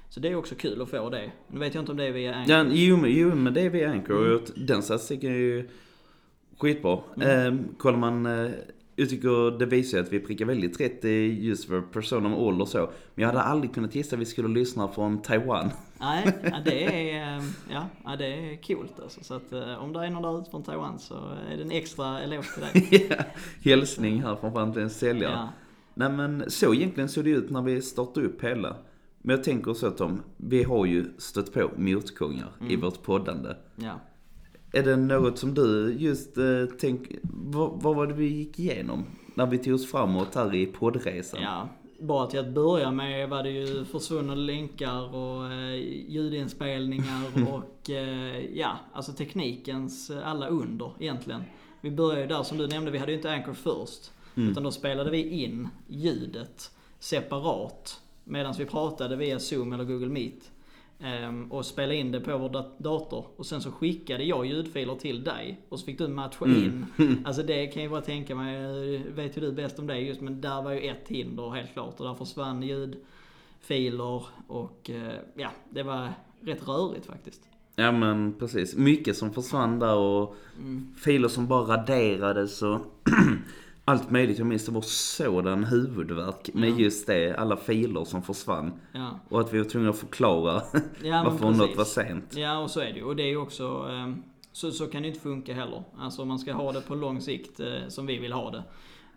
Så 0.08 0.20
det 0.20 0.28
är 0.28 0.34
också 0.34 0.54
kul 0.54 0.82
att 0.82 0.88
få 0.90 1.10
det. 1.10 1.30
Nu 1.48 1.58
vet 1.60 1.74
jag 1.74 1.82
inte 1.82 1.92
om 1.92 1.98
det 1.98 2.04
är 2.04 2.12
via 2.12 2.34
Anchor. 2.34 2.54
Ja, 2.56 2.64
jo, 2.70 2.96
men- 2.96 3.10
jo 3.12 3.34
men 3.34 3.54
det 3.54 3.60
är 3.60 3.70
via 3.70 3.90
Anchor 3.90 4.34
och 4.34 4.40
den 4.56 4.82
statistiken 4.82 5.30
är 5.30 5.36
ju 5.36 5.68
skitbra. 6.58 6.92
Eh, 7.20 7.54
kollar 7.78 7.98
man, 7.98 8.26
eh, 8.26 8.50
jag 9.00 9.08
tycker 9.08 9.58
det 9.58 9.66
visar 9.66 9.98
ju 9.98 10.04
att 10.04 10.12
vi 10.12 10.20
prickar 10.20 10.44
väldigt 10.44 10.80
rätt 10.80 11.04
just 11.38 11.64
för 11.64 11.80
persona 11.80 12.28
med 12.28 12.38
ålder 12.38 12.62
och 12.62 12.68
så. 12.68 12.78
Men 12.78 13.22
jag 13.22 13.26
hade 13.26 13.42
aldrig 13.42 13.74
kunnat 13.74 13.94
gissa 13.94 14.16
att 14.16 14.20
vi 14.20 14.24
skulle 14.24 14.48
lyssna 14.48 14.88
från 14.88 15.22
Taiwan. 15.22 15.70
Nej, 16.00 16.32
det 16.64 16.84
är, 16.84 17.38
eh, 17.38 17.44
ja, 18.04 18.16
det 18.16 18.26
är 18.26 18.62
coolt 18.62 19.00
alltså. 19.02 19.24
Så 19.24 19.34
att 19.34 19.52
eh, 19.52 19.82
om 19.82 19.92
det 19.92 20.06
är 20.06 20.10
någon 20.10 20.22
där 20.22 20.40
ute 20.40 20.50
från 20.50 20.62
Taiwan 20.62 20.98
så 20.98 21.14
är 21.50 21.56
det 21.56 21.62
en 21.62 21.70
extra 21.70 22.20
eloge 22.20 22.46
till 22.54 22.62
dig. 22.62 23.06
Ja, 23.10 23.24
Hälsning 23.70 24.22
här 24.22 24.36
från 24.36 24.52
framtidens 24.52 24.98
säljare. 24.98 25.32
Ja. 25.32 25.48
Nej 25.94 26.10
men 26.10 26.44
så 26.50 26.74
egentligen 26.74 27.08
såg 27.08 27.24
det 27.24 27.30
ut 27.30 27.50
när 27.50 27.62
vi 27.62 27.82
startade 27.82 28.26
upp 28.26 28.44
hela. 28.44 28.76
Men 29.18 29.36
jag 29.36 29.44
tänker 29.44 29.74
så 29.74 29.86
att 29.86 29.96
Tom, 29.96 30.22
vi 30.36 30.62
har 30.62 30.86
ju 30.86 31.04
stött 31.18 31.52
på 31.52 31.70
motgångar 31.76 32.50
i 32.68 32.76
vårt 32.76 33.02
poddande. 33.02 33.54
Ja. 33.76 34.00
Är 34.72 34.82
det 34.82 34.96
något 34.96 35.38
som 35.38 35.54
du 35.54 35.96
just 35.98 36.38
eh, 36.38 36.44
tänk, 36.80 37.00
vad, 37.22 37.82
vad 37.82 37.96
var 37.96 38.06
det 38.06 38.14
vi 38.14 38.26
gick 38.26 38.58
igenom 38.58 39.04
när 39.34 39.46
vi 39.46 39.58
tog 39.58 39.74
oss 39.74 39.90
framåt 39.90 40.34
här 40.34 40.54
i 40.54 40.66
poddresan? 40.66 41.42
ja, 41.42 41.68
bara 42.00 42.26
till 42.26 42.40
att 42.40 42.48
börja 42.54 42.90
med 42.90 43.28
var 43.28 43.42
det 43.42 43.50
ju 43.50 43.84
försvunna 43.84 44.34
länkar 44.34 45.14
och 45.14 45.52
eh, 45.52 45.74
ljudinspelningar 46.08 47.48
och 47.54 47.90
eh, 47.90 48.44
ja, 48.54 48.78
alltså 48.92 49.12
teknikens 49.12 50.10
eh, 50.10 50.28
alla 50.28 50.48
under 50.48 50.92
egentligen. 50.98 51.42
Vi 51.80 51.90
började 51.90 52.20
ju 52.20 52.26
där 52.26 52.42
som 52.42 52.58
du 52.58 52.66
nämnde, 52.66 52.90
vi 52.90 52.98
hade 52.98 53.12
ju 53.12 53.16
inte 53.16 53.32
Anchor 53.32 53.54
först. 53.54 54.12
Utan 54.34 54.62
då 54.62 54.70
spelade 54.70 55.10
vi 55.10 55.42
in 55.44 55.68
ljudet 55.88 56.70
separat 56.98 58.00
medan 58.24 58.54
vi 58.58 58.64
pratade 58.64 59.16
via 59.16 59.38
Zoom 59.38 59.72
eller 59.72 59.84
Google 59.84 60.08
Meet. 60.08 60.50
Ehm, 61.00 61.52
och 61.52 61.66
spelade 61.66 61.96
in 61.96 62.12
det 62.12 62.20
på 62.20 62.38
vår 62.38 62.48
dat- 62.48 62.78
dator. 62.78 63.26
Och 63.36 63.46
sen 63.46 63.60
så 63.60 63.70
skickade 63.70 64.24
jag 64.24 64.46
ljudfiler 64.46 64.94
till 64.94 65.24
dig. 65.24 65.60
Och 65.68 65.78
så 65.80 65.86
fick 65.86 65.98
du 65.98 66.08
matcha 66.08 66.46
in. 66.46 66.86
Alltså 67.24 67.42
det 67.42 67.66
kan 67.66 67.82
jag 67.82 67.90
bara 67.92 68.00
tänka 68.00 68.34
mig, 68.34 68.56
eh, 68.94 69.00
vet 69.14 69.36
ju 69.36 69.40
du 69.40 69.52
bäst 69.52 69.78
om 69.78 69.86
det 69.86 69.98
just. 70.00 70.20
Men 70.20 70.40
där 70.40 70.62
var 70.62 70.72
ju 70.72 70.80
ett 70.80 71.08
hinder 71.08 71.50
helt 71.50 71.72
klart. 71.72 72.00
Och 72.00 72.06
där 72.06 72.14
försvann 72.14 72.62
ljudfiler. 72.62 74.22
Och 74.46 74.90
eh, 74.90 75.12
ja, 75.36 75.50
det 75.70 75.82
var 75.82 76.08
rätt 76.40 76.68
rörigt 76.68 77.06
faktiskt. 77.06 77.42
Ja 77.76 77.92
men 77.92 78.34
precis. 78.38 78.76
Mycket 78.76 79.16
som 79.16 79.32
försvann 79.32 79.78
där 79.78 79.96
och 79.96 80.36
filer 81.04 81.28
som 81.28 81.46
bara 81.46 81.76
raderades 81.76 82.62
och 82.62 82.80
allt 83.88 84.10
möjligt. 84.10 84.38
Jag 84.38 84.46
minns 84.46 84.66
det 84.66 84.72
var 84.72 84.80
sådan 84.82 85.64
huvudvärk 85.64 86.50
med 86.54 86.80
just 86.80 87.06
det. 87.06 87.34
Alla 87.36 87.56
filer 87.56 88.04
som 88.04 88.22
försvann. 88.22 88.72
Ja, 88.92 89.20
Och 89.28 89.40
att 89.40 89.54
vi 89.54 89.58
var 89.58 89.64
tvungna 89.64 89.90
att 89.90 89.98
förklara 89.98 90.62
ja 91.02 91.22
varför 91.24 91.38
precis. 91.38 91.58
något 91.58 91.76
var 91.76 91.84
sent. 91.84 92.36
Ja, 92.36 92.58
och 92.58 92.70
så 92.70 92.80
är 92.80 92.92
det 92.92 92.98
ju. 92.98 93.04
Och 93.04 93.16
det 93.16 93.22
är 93.22 93.26
ju 93.28 93.36
också... 93.36 93.88
ehm, 93.90 94.22
Så, 94.52 94.70
så 94.70 94.86
kan 94.86 95.02
det 95.02 95.08
inte 95.08 95.20
funka 95.20 95.54
heller. 95.54 95.82
Alltså 95.98 96.22
om 96.22 96.28
man 96.28 96.38
ska 96.38 96.52
ha 96.52 96.72
det 96.72 96.80
på 96.80 96.94
lång 96.94 97.20
sikt 97.20 97.60
eh, 97.60 97.66
som 97.88 98.06
vi 98.06 98.18
vill 98.18 98.32
ha 98.32 98.50
det. 98.50 98.62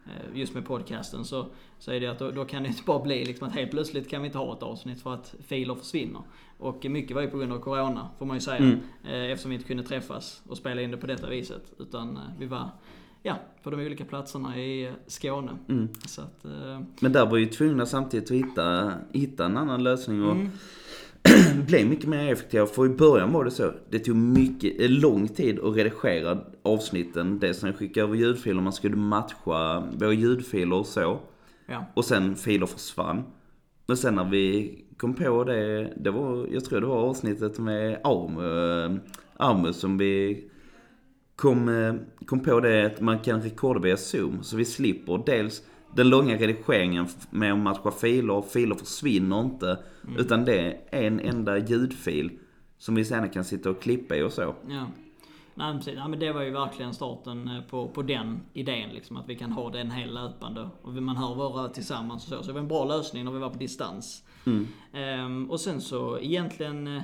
eh, 0.05 0.39
Just 0.39 0.53
med 0.53 0.65
podcasten 0.65 1.25
så, 1.25 1.45
så 1.79 1.91
är 1.91 1.99
det 1.99 2.07
att 2.07 2.19
då, 2.19 2.31
då 2.31 2.45
kan 2.45 2.63
det 2.63 2.69
inte 2.69 2.83
bara 2.85 2.99
bli 3.03 3.25
liksom 3.25 3.47
att 3.47 3.53
helt 3.53 3.71
plötsligt 3.71 4.09
kan 4.09 4.21
vi 4.21 4.25
inte 4.25 4.37
ha 4.37 4.53
ett 4.57 4.63
avsnitt 4.63 5.01
för 5.01 5.13
att 5.13 5.35
filer 5.47 5.75
försvinner. 5.75 6.21
Och 6.57 6.85
mycket 6.85 7.15
var 7.15 7.21
ju 7.21 7.27
på 7.29 7.37
grund 7.37 7.53
av 7.53 7.59
Corona, 7.59 8.09
får 8.19 8.25
man 8.25 8.37
ju 8.37 8.41
säga. 8.41 8.57
Mm. 8.57 8.79
eh, 9.03 9.31
Eftersom 9.31 9.49
vi 9.49 9.55
inte 9.55 9.67
kunde 9.67 9.83
träffas 9.83 10.41
och 10.47 10.57
spela 10.57 10.81
in 10.81 10.91
det 10.91 10.97
på 10.97 11.07
detta 11.07 11.29
viset. 11.29 11.73
Utan 11.79 12.19
vi 12.39 12.45
var, 12.45 12.69
ja, 13.23 13.35
på 13.63 13.69
de 13.69 13.85
olika 13.85 14.05
platserna 14.05 14.57
i 14.57 14.85
eh, 14.85 14.93
Skåne. 15.07 15.57
Mm. 15.69 15.87
Så 16.05 16.21
att, 16.21 16.45
eh, 16.45 16.81
Men 16.99 17.11
där 17.11 17.25
var 17.25 17.37
ju 17.37 17.45
tvungna 17.45 17.85
samtidigt 17.85 18.31
att 18.31 18.37
hitta, 18.37 18.93
hitta 19.13 19.45
en 19.45 19.57
annan 19.57 19.83
lösning 19.83 20.23
och 20.23 20.31
mm, 20.31 20.49
blev 21.67 21.87
mycket 21.87 22.09
mer 22.09 22.31
effektiva. 22.31 22.65
För 22.65 22.85
i 22.85 22.89
början 22.89 23.31
var 23.31 23.45
det 23.45 23.51
så, 23.51 23.73
det 23.89 23.99
tog 23.99 24.15
mycket, 24.15 24.81
eh, 24.81 24.89
lång 24.89 25.27
tid 25.27 25.59
att 25.59 25.75
redigera 25.75 26.37
avsnitten. 26.63 27.39
Dels 27.39 27.61
när 27.61 27.69
jag 27.69 27.77
skickade 27.79 28.07
över 28.07 28.15
ljudfiler, 28.15 28.61
man 28.61 28.73
skulle 28.73 28.95
matcha 28.95 29.83
våra 29.97 30.13
ljudfiler 30.13 30.75
och 30.75 30.85
så. 30.85 31.19
ja. 31.65 31.85
Och 31.93 32.05
sen 32.05 32.35
filer 32.35 32.65
försvann. 32.65 33.23
Men 33.87 33.97
sen 33.97 34.15
när 34.15 34.25
vi 34.25 34.75
kom 34.97 35.13
på 35.13 35.43
det, 35.43 35.93
det 35.97 36.11
var, 36.11 36.47
jag 36.51 36.65
tror 36.65 36.81
det 36.81 36.87
var 36.87 36.97
avsnittet 36.97 37.59
med 37.59 38.01
Arm, 38.03 38.99
Armus 39.37 39.77
som 39.77 39.97
vi 39.97 40.43
kom, 41.41 41.69
eh, 41.69 42.25
kom 42.25 42.39
på 42.39 42.59
det 42.59 42.85
att 42.85 43.01
man 43.01 43.19
kan 43.19 43.41
rekorda 43.41 43.79
via 43.79 43.97
Zoom. 43.97 44.43
Så 44.43 44.57
vi 44.57 44.65
slipper 44.65 45.23
dels 45.25 45.63
den 45.95 46.09
långa 46.09 46.37
redigeringen 46.37 47.07
med 47.29 47.53
att 47.53 47.59
matcha 47.59 47.91
filer, 47.91 48.41
filer 48.41 48.75
försvinner 48.75 49.41
inte. 49.41 49.77
Utan 50.17 50.45
det 50.45 50.77
är 50.91 51.03
en 51.03 51.19
enda 51.19 51.57
ljudfil 51.57 52.31
som 52.77 52.95
vi 52.95 53.05
sen 53.05 53.29
kan 53.29 53.43
sitta 53.43 53.69
och 53.69 53.81
klippa 53.81 54.15
i 54.15 54.21
och 54.23 54.31
så. 54.31 54.55
Ja. 54.69 54.87
Nej, 55.55 55.77
precis. 55.77 55.93
Nej, 55.95 56.09
men 56.09 56.19
det 56.19 56.31
var 56.31 56.41
ju 56.41 56.51
verkligen 56.51 56.93
starten 56.93 57.47
eh, 57.47 57.61
på, 57.69 57.87
på 57.87 58.01
den 58.01 58.41
idén. 58.53 58.89
Liksom, 58.89 59.17
att 59.17 59.29
vi 59.29 59.35
kan 59.35 59.51
ha 59.51 59.69
den 59.69 59.91
helt 59.91 60.13
löpande. 60.13 60.69
Och 60.81 60.93
man 60.93 61.17
hör 61.17 61.35
våra 61.35 61.69
tillsammans 61.69 62.23
och 62.23 62.29
så. 62.29 62.43
Så 62.43 62.47
det 62.47 62.53
var 62.53 62.59
en 62.59 62.67
bra 62.67 62.85
lösning 62.85 63.25
när 63.25 63.31
vi 63.31 63.39
var 63.39 63.49
på 63.49 63.57
distans. 63.57 64.23
Ehm, 64.93 65.51
och 65.51 65.59
sen 65.59 65.81
så 65.81 66.19
egentligen 66.19 66.87
eh, 66.87 67.03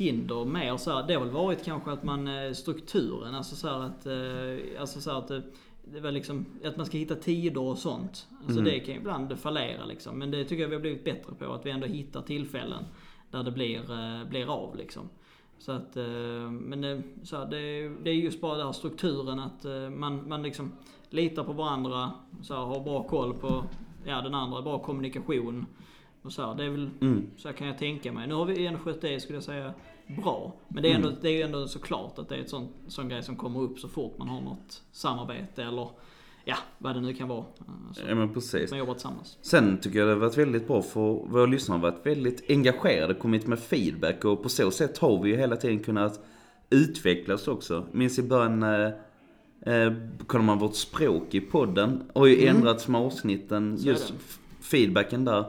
hinder 0.00 0.44
mer 0.44 0.76
så 0.76 0.90
här, 0.90 1.06
Det 1.06 1.14
har 1.14 1.20
väl 1.20 1.30
varit 1.30 1.64
kanske 1.64 1.90
att 1.90 2.04
man 2.04 2.28
eh, 2.28 2.52
strukturen, 2.52 3.34
alltså 3.34 3.56
så 3.56 3.68
att, 3.68 4.06
eh, 4.06 4.80
alltså 4.80 5.00
så 5.00 5.10
att 5.10 5.28
det, 5.28 5.42
det 5.84 6.00
var 6.00 6.10
liksom, 6.10 6.46
att 6.64 6.76
man 6.76 6.86
ska 6.86 6.98
hitta 6.98 7.14
tider 7.14 7.60
och 7.60 7.78
sånt. 7.78 8.26
Alltså 8.44 8.60
det 8.60 8.80
kan 8.80 8.94
ju 8.94 9.00
ibland 9.00 9.38
fallera 9.38 9.84
liksom. 9.84 10.18
Men 10.18 10.30
det 10.30 10.44
tycker 10.44 10.62
jag 10.62 10.68
vi 10.68 10.74
har 10.74 10.80
blivit 10.80 11.04
bättre 11.04 11.34
på. 11.34 11.52
Att 11.52 11.66
vi 11.66 11.70
ändå 11.70 11.86
hittar 11.86 12.22
tillfällen 12.22 12.84
där 13.30 13.42
det 13.42 13.50
blir, 13.50 13.92
eh, 13.92 14.28
blir 14.28 14.54
av 14.54 14.76
liksom. 14.76 15.08
Så 15.58 15.72
att, 15.72 15.96
eh, 15.96 16.50
men 16.50 16.80
det, 16.80 17.02
så 17.22 17.36
här, 17.36 17.46
det, 17.46 17.88
det 17.88 18.10
är 18.10 18.14
just 18.14 18.40
bara 18.40 18.56
den 18.56 18.66
här 18.66 18.72
strukturen 18.72 19.38
att 19.38 19.64
eh, 19.64 19.90
man, 19.90 20.28
man 20.28 20.42
liksom 20.42 20.72
litar 21.10 21.44
på 21.44 21.52
varandra, 21.52 22.10
så 22.42 22.54
här, 22.54 22.60
har 22.60 22.80
bra 22.80 23.02
koll 23.02 23.34
på 23.34 23.64
ja, 24.04 24.20
den 24.20 24.34
andra, 24.34 24.62
bra 24.62 24.78
kommunikation. 24.78 25.66
Och 26.22 26.32
så 26.32 26.46
här, 26.46 26.54
det 26.54 26.64
är 26.64 26.70
väl, 26.70 26.90
så 27.36 27.48
här 27.48 27.56
kan 27.56 27.66
jag 27.66 27.78
tänka 27.78 28.12
mig. 28.12 28.26
Nu 28.28 28.34
har 28.34 28.44
vi 28.44 28.66
ändå 28.66 28.78
skött 28.78 29.00
det, 29.00 29.20
skulle 29.20 29.36
jag 29.36 29.44
säga, 29.44 29.74
bra. 30.22 30.54
Men 30.68 30.82
det 30.82 30.90
är, 30.90 30.94
ändå, 30.94 31.12
det 31.20 31.28
är 31.28 31.32
ju 31.32 31.42
ändå 31.42 31.68
såklart 31.68 32.18
att 32.18 32.28
det 32.28 32.36
är 32.36 32.40
ett 32.40 32.50
sånt, 32.50 32.70
sån 32.88 33.08
grej 33.08 33.22
som 33.22 33.36
kommer 33.36 33.60
upp 33.60 33.78
så 33.78 33.88
fort 33.88 34.18
man 34.18 34.28
har 34.28 34.40
något 34.40 34.82
samarbete 34.92 35.62
eller 35.62 35.88
ja, 36.44 36.56
vad 36.78 36.94
det 36.94 37.00
nu 37.00 37.14
kan 37.14 37.28
vara. 37.28 37.44
Alltså, 37.88 38.08
Ja 38.08 38.14
men 38.14 38.34
precis. 38.34 38.70
man 38.70 38.78
jobbar 38.78 38.94
tillsammans. 38.94 39.38
Sen 39.42 39.78
tycker 39.80 39.98
jag 39.98 40.08
det 40.08 40.12
har 40.12 40.20
varit 40.20 40.38
väldigt 40.38 40.66
bra 40.66 40.82
för 40.82 41.00
våra 41.28 41.46
lyssnare 41.46 41.78
har 41.78 41.90
varit 41.90 42.06
väldigt 42.06 42.50
engagerade, 42.50 43.14
kommit 43.14 43.46
med 43.46 43.58
feedback 43.58 44.24
och 44.24 44.42
på 44.42 44.48
så 44.48 44.70
sätt 44.70 44.98
har 44.98 45.22
vi 45.22 45.30
ju 45.30 45.36
hela 45.36 45.56
tiden 45.56 45.82
kunnat 45.82 46.20
utvecklas 46.70 47.48
också. 47.48 47.86
Minns 47.92 48.18
i 48.18 48.22
början 48.22 48.62
eh, 48.62 49.92
kollar 50.26 50.44
man 50.44 50.58
vårt 50.58 50.74
språk 50.74 51.34
i 51.34 51.40
podden 51.40 52.10
har 52.14 52.26
ju 52.26 52.46
ändrats 52.46 52.88
med 52.88 53.00
avsnitten, 53.00 53.78
Så 53.78 53.88
just 53.88 54.14
feedbacken 54.60 55.24
där. 55.24 55.44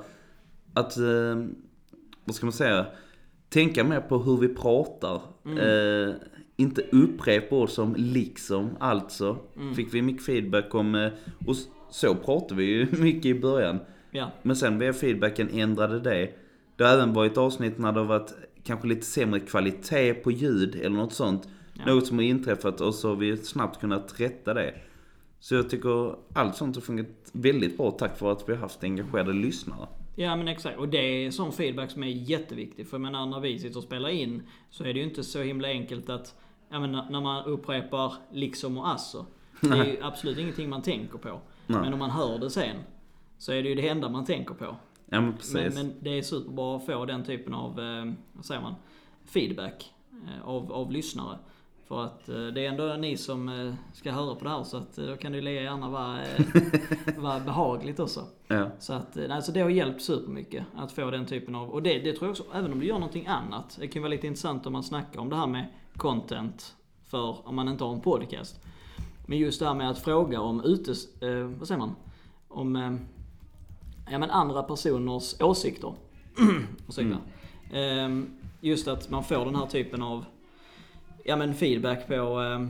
Att, 0.73 0.97
eh, 0.97 1.45
vad 2.25 2.35
ska 2.35 2.45
man 2.45 2.53
säga, 2.53 2.85
tänka 3.49 3.83
mer 3.83 4.01
på 4.01 4.17
hur 4.17 4.37
vi 4.37 4.47
pratar. 4.47 5.21
Eh, 5.45 6.15
inte 6.55 6.81
upprepa 6.91 7.55
ord 7.55 7.69
som 7.69 7.95
liksom, 7.97 8.69
alltså. 8.79 9.37
Fick 9.75 9.93
vi 9.93 10.01
mycket 10.01 10.25
feedback 10.25 10.75
om, 10.75 10.95
eh, 10.95 11.11
och 11.47 11.55
så 11.89 12.15
pratade 12.15 12.55
vi 12.55 12.63
ju 12.65 12.87
mycket 13.01 13.25
i 13.25 13.39
början. 13.39 13.79
Ja, 14.11 14.31
Men 14.41 14.55
sen 14.55 14.79
via 14.79 14.93
feedbacken 14.93 15.49
ändrade 15.49 15.99
det. 15.99 16.29
Det 16.75 16.83
har 16.83 16.93
även 16.93 17.13
varit 17.13 17.37
avsnitt 17.37 17.77
när 17.77 17.91
det 17.91 17.99
har 17.99 18.07
varit 18.07 18.33
kanske 18.63 18.87
lite 18.87 19.05
sämre 19.05 19.39
kvalitet 19.39 20.13
på 20.13 20.31
ljud 20.31 20.75
eller 20.75 20.95
något 20.95 21.13
sånt. 21.13 21.47
Ja. 21.73 21.93
Något 21.93 22.07
som 22.07 22.17
har 22.17 22.23
inträffat 22.23 22.81
och 22.81 22.95
så 22.95 23.09
har 23.09 23.15
vi 23.15 23.37
snabbt 23.37 23.79
kunnat 23.79 24.19
rätta 24.19 24.53
det. 24.53 24.73
Så 25.39 25.55
jag 25.55 25.69
tycker 25.69 26.15
allt 26.33 26.55
sånt 26.55 26.75
har 26.75 26.81
fungerat 26.81 27.09
väldigt 27.31 27.77
bra 27.77 27.91
tack 27.91 28.21
vare 28.21 28.31
att 28.31 28.49
vi 28.49 28.53
har 28.53 28.59
haft 28.59 28.83
engagerade 28.83 29.33
lyssnare. 29.33 29.87
Ja 30.15 30.35
men 30.35 30.47
exakt. 30.47 30.77
Och 30.77 30.89
det 30.89 30.97
är 30.97 31.31
sån 31.31 31.51
feedback 31.51 31.91
som 31.91 32.03
är 32.03 32.07
jätteviktig. 32.07 32.87
För 32.87 32.97
menar 32.97 33.25
när 33.25 33.39
vi 33.39 33.59
sitter 33.59 33.77
och 33.77 33.83
spelar 33.83 34.09
in 34.09 34.43
så 34.69 34.83
är 34.83 34.93
det 34.93 34.99
ju 34.99 35.05
inte 35.05 35.23
så 35.23 35.41
himla 35.41 35.67
enkelt 35.67 36.09
att, 36.09 36.35
jag 36.69 36.81
menar, 36.81 37.09
när 37.09 37.21
man 37.21 37.45
upprepar 37.45 38.13
liksom 38.31 38.77
och 38.77 38.87
alltså. 38.87 39.25
Det 39.61 39.77
är 39.77 39.85
ju 39.85 39.97
absolut 40.01 40.37
ingenting 40.37 40.69
man 40.69 40.81
tänker 40.81 41.17
på. 41.17 41.41
Nej. 41.67 41.81
Men 41.81 41.93
om 41.93 41.99
man 41.99 42.09
hör 42.09 42.39
det 42.39 42.49
sen 42.49 42.77
så 43.37 43.51
är 43.51 43.63
det 43.63 43.69
ju 43.69 43.75
det 43.75 43.87
enda 43.87 44.09
man 44.09 44.25
tänker 44.25 44.53
på. 44.53 44.75
Ja 45.05 45.21
men 45.21 45.33
Men, 45.53 45.73
men 45.73 45.93
det 45.99 46.17
är 46.17 46.21
superbra 46.21 46.75
att 46.75 46.85
få 46.85 47.05
den 47.05 47.23
typen 47.23 47.53
av, 47.53 47.79
eh, 47.79 48.13
vad 48.33 48.45
säger 48.45 48.61
man, 48.61 48.75
feedback 49.25 49.93
eh, 50.11 50.47
av, 50.47 50.71
av 50.73 50.91
lyssnare. 50.91 51.37
För 51.91 52.03
att 52.03 52.29
eh, 52.29 52.35
det 52.35 52.65
är 52.65 52.69
ändå 52.69 52.95
ni 52.99 53.17
som 53.17 53.49
eh, 53.49 53.73
ska 53.93 54.11
höra 54.11 54.35
på 54.35 54.43
det 54.43 54.49
här 54.49 54.63
så 54.63 54.77
att 54.77 54.97
eh, 54.97 55.05
då 55.05 55.17
kan 55.17 55.31
det 55.31 55.41
lika 55.41 55.61
gärna 55.61 55.89
vara, 55.89 56.17
vara 57.17 57.39
behagligt 57.39 57.99
också. 57.99 58.25
Ja. 58.47 58.69
Så 58.79 58.93
att, 58.93 59.17
alltså 59.29 59.51
det 59.51 59.61
har 59.61 59.69
hjälpt 59.69 60.01
supermycket 60.01 60.63
att 60.75 60.91
få 60.91 61.11
den 61.11 61.25
typen 61.25 61.55
av, 61.55 61.69
och 61.69 61.83
det, 61.83 61.99
det 61.99 62.13
tror 62.13 62.23
jag 62.23 62.31
också, 62.31 62.43
även 62.53 62.73
om 62.73 62.79
du 62.79 62.85
gör 62.85 62.93
någonting 62.93 63.27
annat. 63.27 63.77
Det 63.79 63.87
kan 63.87 64.01
vara 64.01 64.09
lite 64.09 64.27
intressant 64.27 64.65
om 64.65 64.73
man 64.73 64.83
snackar 64.83 65.19
om 65.19 65.29
det 65.29 65.35
här 65.35 65.47
med 65.47 65.65
content 65.97 66.75
för 67.05 67.47
om 67.47 67.55
man 67.55 67.67
inte 67.67 67.83
har 67.83 67.93
en 67.93 68.01
podcast. 68.01 68.59
Men 69.25 69.37
just 69.37 69.59
det 69.59 69.65
här 69.65 69.75
med 69.75 69.89
att 69.89 69.99
fråga 69.99 70.41
om 70.41 70.63
utes, 70.63 71.21
eh, 71.21 71.43
vad 71.45 71.67
säger 71.67 71.79
man? 71.79 71.95
Om 72.47 72.75
eh, 72.75 72.93
ja, 74.11 74.19
men 74.19 74.29
andra 74.29 74.63
personers 74.63 75.41
åsikter. 75.41 75.93
Ursäkta. 76.87 77.17
Eh, 77.77 78.09
just 78.61 78.87
att 78.87 79.09
man 79.09 79.23
får 79.23 79.45
den 79.45 79.55
här 79.55 79.65
typen 79.65 80.01
av 80.01 80.25
ja, 81.23 81.35
men 81.35 81.55
feedback 81.55 82.07
på, 82.07 82.13
eh, 82.13 82.67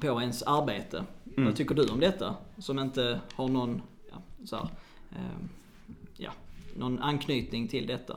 på 0.00 0.20
ens 0.20 0.42
arbete. 0.42 1.04
Vad 1.24 1.56
tycker 1.56 1.74
du 1.74 1.88
om 1.88 2.00
detta? 2.00 2.36
Som 2.58 2.78
inte 2.78 3.20
har 3.34 3.48
någon, 3.48 3.82
ja, 4.10 4.22
så 4.44 4.56
här, 4.56 4.68
eh, 5.10 5.46
ja, 6.16 6.30
någon 6.76 6.98
anknytning 6.98 7.68
till 7.68 7.86
detta. 7.86 8.16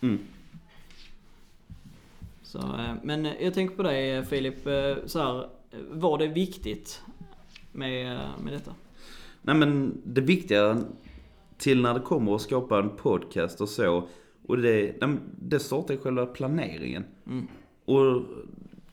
Mm. 0.00 0.18
Så, 2.42 2.58
eh, 2.58 2.94
men 3.02 3.24
jag 3.24 3.54
tänker 3.54 3.76
på 3.76 3.82
dig 3.82 4.24
Filip, 4.24 4.66
eh, 4.66 4.96
så 5.06 5.18
här, 5.18 5.48
var 5.90 6.18
det 6.18 6.26
viktigt 6.26 7.02
med, 7.72 8.12
eh, 8.12 8.28
med 8.44 8.52
detta? 8.52 8.74
Nej 9.42 9.54
men 9.54 10.02
det 10.04 10.20
viktiga 10.20 10.84
till 11.58 11.82
när 11.82 11.94
det 11.94 12.00
kommer 12.00 12.34
att 12.34 12.42
skapa 12.42 12.78
en 12.78 12.90
podcast 12.90 13.60
och 13.60 13.68
så. 13.68 14.08
Och 14.46 14.58
det, 14.58 14.94
det 15.38 15.58
startar 15.58 15.96
själva 15.96 16.26
planeringen. 16.26 17.04
Mm. 17.26 17.48
Och 17.86 18.22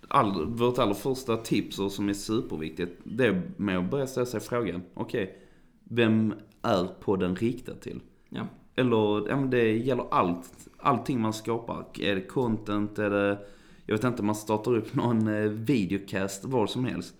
all, 0.07 0.45
vårt 0.45 0.79
allra 0.79 0.93
första 0.93 1.37
tips 1.37 1.79
och 1.79 1.91
som 1.91 2.09
är 2.09 2.13
superviktigt. 2.13 3.01
Det 3.03 3.25
är 3.25 3.41
med 3.57 3.77
att 3.77 3.91
börja 3.91 4.07
ställa 4.07 4.25
sig 4.25 4.39
frågan. 4.39 4.81
Okej, 4.93 5.37
vem 5.83 6.33
är 6.61 6.87
podden 6.99 7.35
riktad 7.35 7.75
till? 7.75 7.99
Ja. 8.29 8.47
Eller, 8.75 9.29
ja 9.29 9.35
men 9.35 9.49
det 9.49 9.71
gäller 9.71 10.05
allt. 10.11 10.67
Allting 10.77 11.21
man 11.21 11.33
skapar. 11.33 11.85
Är 11.99 12.15
det 12.15 12.21
content, 12.21 12.99
är 12.99 13.09
det... 13.09 13.39
Jag 13.85 13.95
vet 13.95 14.03
inte, 14.03 14.23
man 14.23 14.35
startar 14.35 14.75
upp 14.75 14.95
någon 14.95 15.27
eh, 15.27 15.49
videocast, 15.49 16.45
vad 16.45 16.69
som 16.69 16.85
helst. 16.85 17.15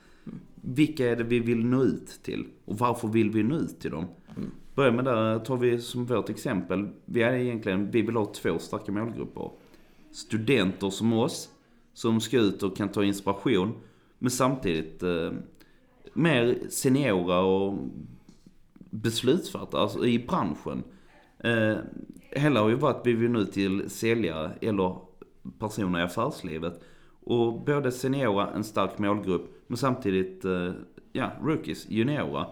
Vilka 0.56 1.10
är 1.10 1.16
det 1.16 1.24
vi 1.24 1.40
vill 1.40 1.66
nå 1.66 1.84
ut 1.84 2.20
till? 2.24 2.46
Och 2.66 2.78
varför 2.78 3.08
vill 3.08 3.30
vi 3.30 3.44
nå 3.44 3.56
ut 3.56 3.80
till 3.80 3.92
dem? 3.92 4.06
Börja 4.76 4.92
med 4.92 5.06
där, 5.06 5.40
tar 5.40 5.58
vi 5.58 5.82
som 5.82 6.06
vårt 6.06 6.30
exempel. 6.30 6.88
Vi 7.06 7.22
är 7.22 7.34
egentligen, 7.34 7.92
vi 7.92 8.02
vill 8.02 8.16
ha 8.16 8.26
två 8.26 8.60
starka 8.60 8.92
målgrupper. 8.92 9.52
Studenter 10.12 10.90
som 10.90 11.14
oss, 11.14 11.50
som 11.94 12.22
ska 12.22 12.38
ut 12.38 12.64
och 12.64 12.78
kan 12.78 12.90
ta 12.90 13.04
inspiration. 13.04 13.74
Men 14.20 14.32
samtidigt 14.32 15.04
eh, 15.04 15.32
mer 16.14 16.60
seniora 16.70 17.40
och 17.40 17.78
beslutsfattare 18.90 19.82
alltså 19.82 20.06
i 20.06 20.20
branschen. 20.20 20.84
Eh, 21.40 21.76
hela 22.32 22.62
har 22.62 22.70
ju 22.70 22.76
varit 22.76 23.02
vi 23.04 23.14
vill 23.14 23.32
nu 23.32 23.46
till 23.46 23.90
säljare 23.90 24.52
eller 24.62 24.96
personer 25.60 26.00
i 26.00 26.04
affärslivet. 26.04 26.82
Och 27.24 27.62
både 27.62 27.92
seniora, 27.92 28.50
en 28.52 28.64
stark 28.64 29.00
målgrupp, 29.00 29.64
men 29.68 29.78
samtidigt 29.78 30.46
eh, 30.46 30.72
ja, 31.12 31.32
rookies, 31.42 31.90
juniora. 31.90 32.48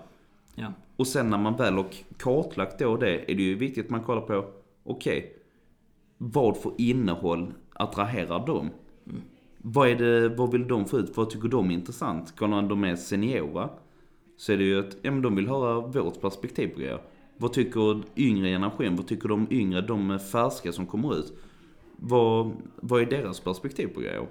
Ja. 0.56 0.74
Och 0.96 1.08
sen 1.08 1.30
när 1.30 1.38
man 1.38 1.58
väl 1.58 1.74
har 1.74 1.86
kartlagt 2.18 2.80
då 2.80 2.98
det, 2.98 3.32
är 3.32 3.36
det 3.36 3.44
ju 3.44 3.56
viktigt 3.56 3.86
att 3.86 3.92
man 3.92 4.04
kollar 4.04 4.22
på, 4.22 4.46
okej, 4.84 5.38
vad 6.18 6.58
för 6.58 6.72
innehåll 6.78 7.54
attraherar 7.74 8.46
dem? 8.46 8.70
Vad, 9.64 9.90
är 9.90 9.96
det, 9.96 10.30
vad 10.30 10.52
vill 10.52 10.68
de 10.68 10.86
få 10.86 10.98
ut? 10.98 11.18
Vad 11.18 11.30
tycker 11.30 11.48
de 11.48 11.70
är 11.70 11.74
intressant? 11.74 12.36
Kollar 12.36 12.62
de 12.62 12.84
är 12.84 12.96
seniora, 12.96 13.70
så 14.38 14.52
är 14.52 14.58
det 14.58 14.64
ju 14.64 14.80
att, 14.80 14.98
ja 15.02 15.12
men 15.12 15.22
de 15.22 15.36
vill 15.36 15.48
höra 15.48 15.80
vårt 15.80 16.22
perspektiv 16.22 16.68
på 16.68 16.80
grejer. 16.80 17.02
Vad 17.38 17.54
tycker 17.54 18.02
yngre 18.16 18.48
generation? 18.48 18.96
Vad 18.96 19.08
tycker 19.08 19.30
de 19.30 19.48
yngre, 19.52 19.82
de 19.82 20.20
färska 20.20 20.72
som 20.72 20.86
kommer 20.86 21.20
ut? 21.20 21.34
Vad, 21.96 22.52
vad 22.76 23.02
är 23.02 23.06
deras 23.06 23.40
perspektiv 23.40 23.88
på 23.88 24.00
grejer? 24.00 24.28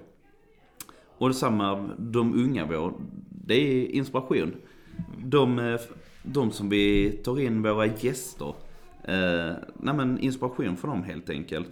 Och 1.17 1.27
detsamma, 1.27 1.89
de 1.97 2.33
unga 2.33 2.65
vår, 2.65 2.93
det 3.29 3.53
är 3.53 3.85
inspiration. 3.85 4.55
De, 5.17 5.77
de 6.23 6.51
som 6.51 6.69
vi 6.69 7.11
tar 7.11 7.39
in, 7.39 7.61
våra 7.61 7.85
gäster, 7.85 8.53
eh, 9.03 9.55
nej 9.77 9.95
men 9.95 10.19
inspiration 10.19 10.77
för 10.77 10.87
dem 10.87 11.03
helt 11.03 11.29
enkelt. 11.29 11.69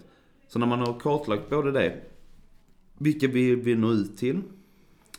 Så 0.48 0.58
när 0.58 0.66
man 0.66 0.78
har 0.78 1.00
kartlagt 1.00 1.50
både 1.50 1.72
det, 1.72 2.09
vilka 3.00 3.28
vi 3.28 3.54
vill 3.54 3.78
nå 3.78 3.90
ut 3.90 4.16
till, 4.16 4.42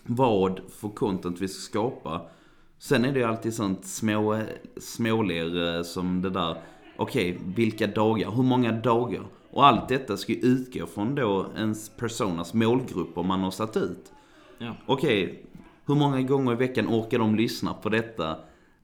vad 0.03 0.59
för 0.69 0.89
content 0.89 1.41
vi 1.41 1.47
ska 1.47 1.61
skapa. 1.61 2.21
Sen 2.79 3.05
är 3.05 3.13
det 3.13 3.19
ju 3.19 3.25
alltid 3.25 3.53
sånt 3.53 3.85
små, 3.85 4.41
småler 4.77 5.77
eh, 5.77 5.83
som 5.83 6.21
det 6.21 6.29
där, 6.29 6.57
okej, 6.97 7.39
vilka 7.55 7.87
dagar, 7.87 8.31
hur 8.31 8.43
många 8.43 8.71
dagar? 8.71 9.23
Och 9.51 9.65
allt 9.65 9.87
detta 9.87 10.17
ska 10.17 10.33
ju 10.33 10.39
utgå 10.39 10.85
från 10.85 11.15
då 11.15 11.45
ens 11.57 11.89
personas 11.89 12.53
målgrupper 12.53 13.23
man 13.23 13.39
har 13.39 13.51
satt 13.51 13.77
ut. 13.77 14.11
Ja. 14.57 14.75
Okej, 14.85 15.45
hur 15.85 15.95
många 15.95 16.21
gånger 16.21 16.51
i 16.51 16.55
veckan 16.55 16.87
orkar 16.87 17.19
de 17.19 17.35
lyssna 17.35 17.73
på 17.73 17.89
detta? 17.89 18.37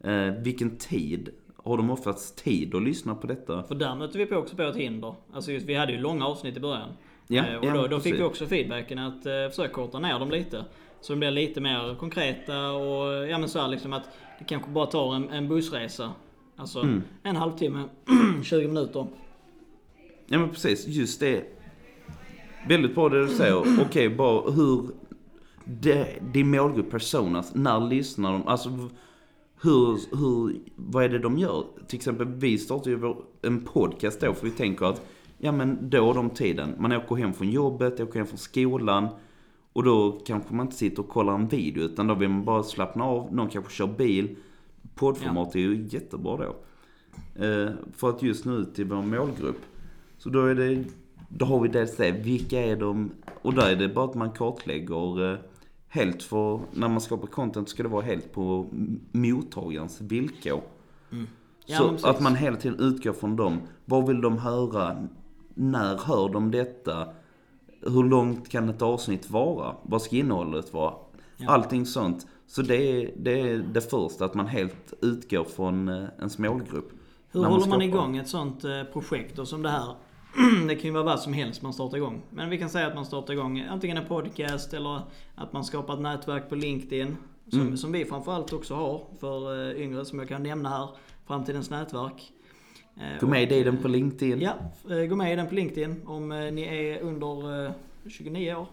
Eh, 0.03 0.31
vilken 0.43 0.77
tid? 0.77 1.29
Har 1.55 1.77
de 1.77 1.89
oftast 1.89 2.43
tid 2.43 2.75
att 2.75 2.83
lyssna 2.83 3.15
på 3.15 3.27
detta? 3.27 3.63
För 3.63 3.75
där 3.75 3.95
mötte 3.95 4.17
vi 4.17 4.25
på 4.25 4.35
också 4.35 4.55
på 4.55 4.61
ett 4.61 4.75
hinder. 4.75 5.15
Alltså 5.33 5.51
just, 5.51 5.65
vi 5.65 5.75
hade 5.75 5.91
ju 5.91 5.99
långa 5.99 6.25
avsnitt 6.25 6.57
i 6.57 6.59
början. 6.59 6.89
Ja, 7.27 7.45
Eh, 7.47 7.55
och 7.57 7.65
ja, 7.65 7.73
då, 7.73 7.87
då 7.87 7.99
fick 7.99 8.13
vi 8.15 8.23
också 8.23 8.45
feedbacken 8.47 8.99
att 8.99 9.25
eh, 9.25 9.49
försöka 9.49 9.73
korta 9.73 9.99
ner 9.99 10.19
dem 10.19 10.31
lite. 10.31 10.65
Så 11.01 11.13
de 11.13 11.19
blir 11.19 11.31
lite 11.31 11.61
mer 11.61 11.95
konkreta 11.99 12.71
och 12.71 13.27
ja 13.27 13.37
men 13.37 13.49
så 13.49 13.59
här 13.59 13.67
liksom 13.67 13.93
att 13.93 14.03
det 14.39 14.45
kanske 14.45 14.71
bara 14.71 14.85
tar 14.85 15.15
en, 15.15 15.29
en 15.29 15.47
bussresa. 15.47 16.11
Alltså 16.55 16.79
Mm. 16.79 17.03
en 17.23 17.35
halvtimme, 17.35 17.83
20 18.43 18.67
minuter. 18.67 19.07
Ja 20.27 20.39
men 20.39 20.49
precis, 20.49 20.87
just 20.87 21.19
det. 21.19 21.43
Väldigt 22.67 22.95
bra 22.95 23.09
det 23.09 23.21
du 23.21 23.27
säger. 23.27 23.81
Okej, 23.81 24.09
bara 24.09 24.51
hur... 24.51 24.89
Det, 25.69 26.07
din 26.33 26.51
målgrupp 26.51 26.91
personas, 26.91 27.55
när 27.55 27.79
lyssnar 27.89 28.31
de? 28.31 28.47
Alltså 28.47 28.69
hur, 29.61 30.17
hur, 30.17 30.59
vad 30.75 31.03
är 31.03 31.09
det 31.09 31.19
de 31.19 31.37
gör? 31.37 31.63
Till 31.87 31.97
exempel 31.97 32.27
vi 32.27 32.57
startar 32.57 32.91
ju 32.91 33.15
en 33.41 33.61
podcast 33.61 34.21
då 34.21 34.33
för 34.33 34.45
vi 34.45 34.51
tänker 34.51 34.85
att 34.85 35.01
ja 35.37 35.51
men 35.51 35.89
då 35.89 36.13
de 36.13 36.29
tiden. 36.29 36.75
Man 36.77 36.91
åker 36.91 37.15
hem 37.15 37.33
från 37.33 37.49
jobbet, 37.49 37.99
åker 37.99 38.19
hem 38.19 38.27
från 38.27 38.37
skolan. 38.37 39.07
Och 39.73 39.83
då 39.83 40.11
kanske 40.11 40.53
man 40.53 40.65
inte 40.65 40.77
sitter 40.77 40.99
och 40.99 41.09
kollar 41.09 41.33
en 41.33 41.47
video 41.47 41.83
utan 41.83 42.07
då 42.07 42.13
vill 42.13 42.29
man 42.29 42.45
bara 42.45 42.63
slappna 42.63 43.03
av. 43.03 43.33
Någon 43.33 43.49
kanske 43.49 43.71
kör 43.71 43.87
bil. 43.87 44.35
Poddformat 44.95 45.55
är 45.55 45.59
ju 45.59 45.87
jättebra 45.89 46.37
då. 46.37 46.55
Eh, 47.45 47.71
för 47.93 48.09
att 48.09 48.23
just 48.23 48.45
nå 48.45 48.53
ut 48.53 48.75
till 48.75 48.85
vår 48.85 49.01
målgrupp. 49.01 49.61
Så 50.17 50.29
då 50.29 50.45
är 50.45 50.55
det, 50.55 50.83
då 51.29 51.45
har 51.45 51.59
vi 51.59 51.69
dels 51.69 51.97
det, 51.97 52.11
vilka 52.11 52.61
är 52.61 52.75
de? 52.75 53.11
Och 53.41 53.53
där 53.53 53.71
är 53.71 53.75
det 53.75 53.89
bara 53.89 54.05
att 54.05 54.15
man 54.15 54.31
kartlägger 54.31 55.31
eh, 55.31 55.39
helt 55.87 56.23
för, 56.23 56.59
när 56.73 56.87
man 56.87 57.01
skapar 57.01 57.27
content 57.27 57.69
ska 57.69 57.83
det 57.83 57.89
vara 57.89 58.05
helt 58.05 58.33
på 58.33 58.67
mottagarens 59.11 60.01
villkor. 60.01 60.61
Ja, 61.65 61.87
men 61.87 61.97
så 61.99 62.07
att 62.07 62.21
man 62.21 62.35
hela 62.35 62.57
tiden 62.57 62.79
utgår 62.79 63.13
från 63.13 63.35
dem. 63.35 63.61
Vad 63.85 64.07
vill 64.07 64.21
de 64.21 64.37
höra? 64.37 65.07
När 65.57 65.97
hör 65.97 66.29
de 66.29 66.51
detta? 66.51 67.07
Hur 67.81 68.03
långt 68.03 68.49
kan 68.49 68.69
ett 68.69 68.81
avsnitt 68.81 69.29
vara? 69.29 69.75
Vad 69.83 70.01
ska 70.01 70.15
innehållet 70.15 70.73
vara? 70.73 70.93
Ja. 71.37 71.51
Allting 71.51 71.85
sånt. 71.85 72.27
Så 72.47 72.61
det 72.61 72.75
är, 72.75 73.11
det 73.17 73.39
är 73.41 73.57
det 73.57 73.81
första, 73.81 74.25
att 74.25 74.33
man 74.33 74.47
helt 74.47 74.93
utgår 75.01 75.43
från 75.43 75.89
eh, 75.89 76.03
ens 76.17 76.37
målgrupp. 76.37 76.89
Hur 77.31 77.41
när 77.41 77.47
håller 77.47 77.59
man 77.59 77.69
skapar. 77.69 77.83
igång 77.83 78.17
ett 78.17 78.27
sånt 78.29 78.63
eh, 78.63 78.83
projekt 78.93 79.39
och 79.39 79.47
som 79.47 79.61
det 79.61 79.69
här? 79.69 79.95
det 80.67 80.75
kan 80.75 80.83
ju 80.83 80.91
vara 80.91 81.03
vad 81.03 81.19
som 81.19 81.33
helst 81.33 81.61
man 81.61 81.73
startar 81.73 81.97
igång. 81.97 82.21
Men 82.29 82.49
vi 82.49 82.57
kan 82.57 82.69
säga 82.69 82.87
att 82.87 82.95
man 82.95 83.05
startar 83.05 83.33
igång 83.33 83.59
antingen 83.69 83.97
en 83.97 84.05
podcast 84.05 84.73
eller 84.73 85.01
att 85.35 85.53
man 85.53 85.63
skapar 85.63 85.93
ett 85.93 85.99
nätverk 85.99 86.49
på 86.49 86.55
LinkedIn. 86.55 87.17
Som, 87.49 87.61
Mm. 87.61 87.77
som 87.77 87.91
vi 87.91 88.05
framförallt 88.05 88.53
också 88.53 88.75
har 88.75 89.01
för 89.19 89.69
eh, 89.71 89.81
yngre 89.81 90.05
som 90.05 90.19
jag 90.19 90.27
kan 90.27 90.43
nämna 90.43 90.69
här. 90.69 90.89
Framtidens 91.27 91.69
nätverk. 91.69 92.31
Gå 93.19 93.27
med 93.27 93.51
i 93.51 93.63
den 93.63 93.75
eh, 93.75 93.81
på 93.81 93.87
LinkedIn. 93.87 94.41
Ja, 94.41 94.53
eh, 94.89 95.05
gå 95.05 95.15
med 95.15 95.33
i 95.33 95.35
den 95.35 95.47
på 95.47 95.55
LinkedIn 95.55 96.01
om 96.05 96.31
eh, 96.31 96.51
ni 96.51 96.61
är 96.61 96.99
under 97.01 97.65
eh, 97.65 97.71
29 98.09 98.55
år. 98.55 98.67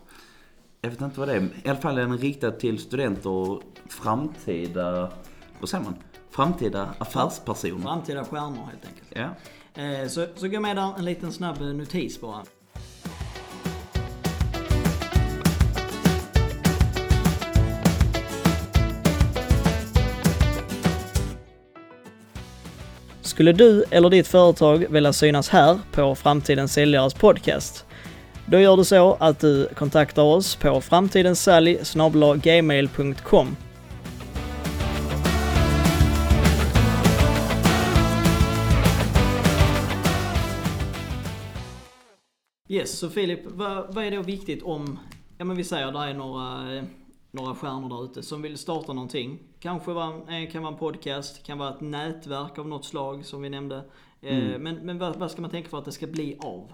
Jag 0.80 0.90
vet 0.90 1.00
inte 1.00 1.18
vad 1.20 1.28
det 1.28 1.34
är. 1.34 1.42
I 1.64 1.68
alla 1.68 1.80
fall 1.80 1.98
är 1.98 2.02
den 2.02 2.18
riktad 2.18 2.50
till 2.50 2.78
studenter 2.78 3.30
och 3.30 3.62
framtida, 3.88 5.12
vad 5.60 5.68
säger 5.68 5.84
man? 5.84 5.94
Framtida 6.30 6.94
affärspersoner. 6.98 7.82
Framtida 7.82 8.24
stjärnor 8.24 8.68
helt 8.70 8.86
enkelt. 8.86 9.08
Ja. 9.14 10.08
Så, 10.08 10.26
så 10.34 10.48
gå 10.48 10.60
med 10.60 10.76
där, 10.76 10.92
en 10.98 11.04
liten 11.04 11.32
snabb 11.32 11.60
notis 11.60 12.20
bara. 12.20 12.42
Skulle 23.34 23.52
du 23.52 23.84
eller 23.90 24.10
ditt 24.10 24.26
företag 24.26 24.86
vilja 24.90 25.12
synas 25.12 25.48
här 25.48 25.78
på 25.92 26.14
Framtidens 26.14 26.72
Säljares 26.72 27.14
podcast? 27.14 27.86
Då 28.46 28.58
gör 28.58 28.76
du 28.76 28.84
så 28.84 29.16
att 29.20 29.40
du 29.40 29.68
kontaktar 29.74 30.22
oss 30.22 30.56
på 30.56 30.80
framtidenssalg.gmail.com 30.80 33.56
Yes, 42.68 42.98
så 42.98 43.10
Filip, 43.10 43.40
vad, 43.46 43.94
vad 43.94 44.04
är 44.04 44.10
då 44.10 44.22
viktigt 44.22 44.62
om, 44.62 44.98
ja 45.38 45.44
men 45.44 45.56
vi 45.56 45.64
säger 45.64 45.92
det 45.92 45.98
är 45.98 46.14
några, 46.14 46.76
eh, 46.76 46.84
några 47.34 47.54
stjärnor 47.54 47.88
där 47.88 48.04
ute 48.04 48.22
som 48.22 48.42
vill 48.42 48.58
starta 48.58 48.92
någonting. 48.92 49.38
Kanske 49.60 49.92
var, 49.92 50.08
eh, 50.08 50.50
kan 50.50 50.62
vara 50.62 50.72
en 50.72 50.78
podcast, 50.78 51.46
kan 51.46 51.58
vara 51.58 51.74
ett 51.74 51.80
nätverk 51.80 52.58
av 52.58 52.68
något 52.68 52.84
slag 52.84 53.24
som 53.24 53.42
vi 53.42 53.50
nämnde. 53.50 53.76
Eh, 54.20 54.38
Mm. 54.38 54.62
Men, 54.62 54.76
men 54.86 54.98
vad, 54.98 55.16
vad 55.16 55.30
ska 55.30 55.40
man 55.42 55.50
tänka 55.50 55.68
för 55.68 55.78
att 55.78 55.84
det 55.84 55.92
ska 55.92 56.06
bli 56.06 56.36
av? 56.40 56.72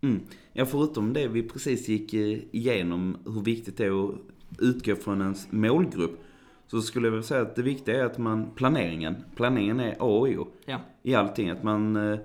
Mm. 0.00 0.20
Ja, 0.52 0.66
förutom 0.66 1.12
det 1.12 1.28
vi 1.28 1.42
precis 1.42 1.88
gick 1.88 2.14
eh, 2.14 2.38
igenom, 2.50 3.16
hur 3.24 3.40
viktigt 3.42 3.76
det 3.76 3.86
är 3.86 4.08
att 4.08 4.14
utgå 4.58 4.96
från 4.96 5.20
ens 5.22 5.52
målgrupp. 5.52 6.20
Så 6.66 6.82
skulle 6.82 7.06
jag 7.06 7.12
vilja 7.12 7.26
säga 7.26 7.42
att 7.42 7.56
det 7.56 7.62
viktiga 7.62 8.00
är 8.00 8.04
att 8.04 8.18
man, 8.18 8.50
planeringen, 8.54 9.16
planeringen 9.36 9.80
är 9.80 9.92
A 9.92 9.94
och 9.98 10.28
O 10.28 10.46
Ja, 10.66 10.80
i 11.02 11.14
allting. 11.14 11.50
Att 11.50 11.62
man 11.62 12.18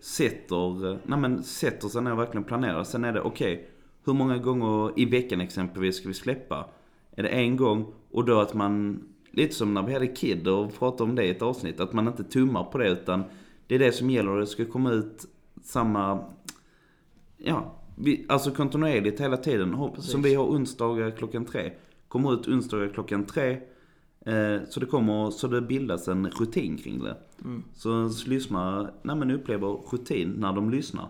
sätter, 0.00 0.98
nej 1.06 1.18
men 1.18 1.42
sätter 1.42 1.88
sig 1.88 2.02
ner 2.02 2.12
och 2.12 2.18
verkligen 2.18 2.44
planerar. 2.44 2.84
Sen 2.84 3.04
är 3.04 3.12
det 3.12 3.20
okej, 3.20 3.68
hur 4.04 4.12
många 4.12 4.38
gånger 4.38 4.92
i 4.96 5.04
veckan 5.04 5.40
exempelvis 5.40 5.96
ska 5.96 6.08
vi 6.08 6.14
släppa? 6.14 6.68
Är 7.20 7.22
det 7.22 7.28
en 7.28 7.56
gång? 7.56 7.92
Och 8.10 8.24
då 8.24 8.40
att 8.40 8.54
man, 8.54 9.02
lite 9.30 9.54
som 9.54 9.74
när 9.74 9.82
vi 9.82 9.92
hade 9.92 10.06
Kid 10.06 10.48
och 10.48 10.78
pratade 10.78 11.10
om 11.10 11.16
det 11.16 11.24
i 11.24 11.30
ett 11.30 11.42
avsnitt, 11.42 11.80
att 11.80 11.92
man 11.92 12.06
inte 12.06 12.24
tummar 12.24 12.64
på 12.64 12.78
det 12.78 12.88
utan 12.88 13.22
det 13.66 13.74
är 13.74 13.78
det 13.78 13.92
som 13.92 14.10
gäller. 14.10 14.36
Det 14.36 14.46
ska 14.46 14.64
komma 14.64 14.92
ut 14.92 15.26
samma, 15.62 16.24
ja, 17.36 17.74
vi, 17.96 18.26
alltså 18.28 18.50
kontinuerligt 18.50 19.20
hela 19.20 19.36
tiden. 19.36 19.90
Precis. 19.94 20.10
Som 20.10 20.22
vi 20.22 20.34
har 20.34 20.44
onsdagar 20.44 21.10
klockan 21.10 21.44
tre. 21.44 21.72
Kommer 22.08 22.34
ut 22.34 22.48
onsdagar 22.48 22.88
klockan 22.88 23.24
tre. 23.24 23.50
Eh, 24.26 24.60
så 24.68 24.80
det 24.80 24.86
kommer, 24.86 25.30
så 25.30 25.48
det 25.48 25.60
bildas 25.60 26.08
en 26.08 26.26
rutin 26.26 26.76
kring 26.76 27.02
det. 27.02 27.16
mm. 27.44 27.62
Så 27.74 28.10
lyssnare 28.26 28.90
nej, 29.02 29.16
men 29.16 29.30
upplever 29.30 29.68
rutin 29.92 30.34
när 30.38 30.52
de 30.52 30.70
lyssnar. 30.70 31.08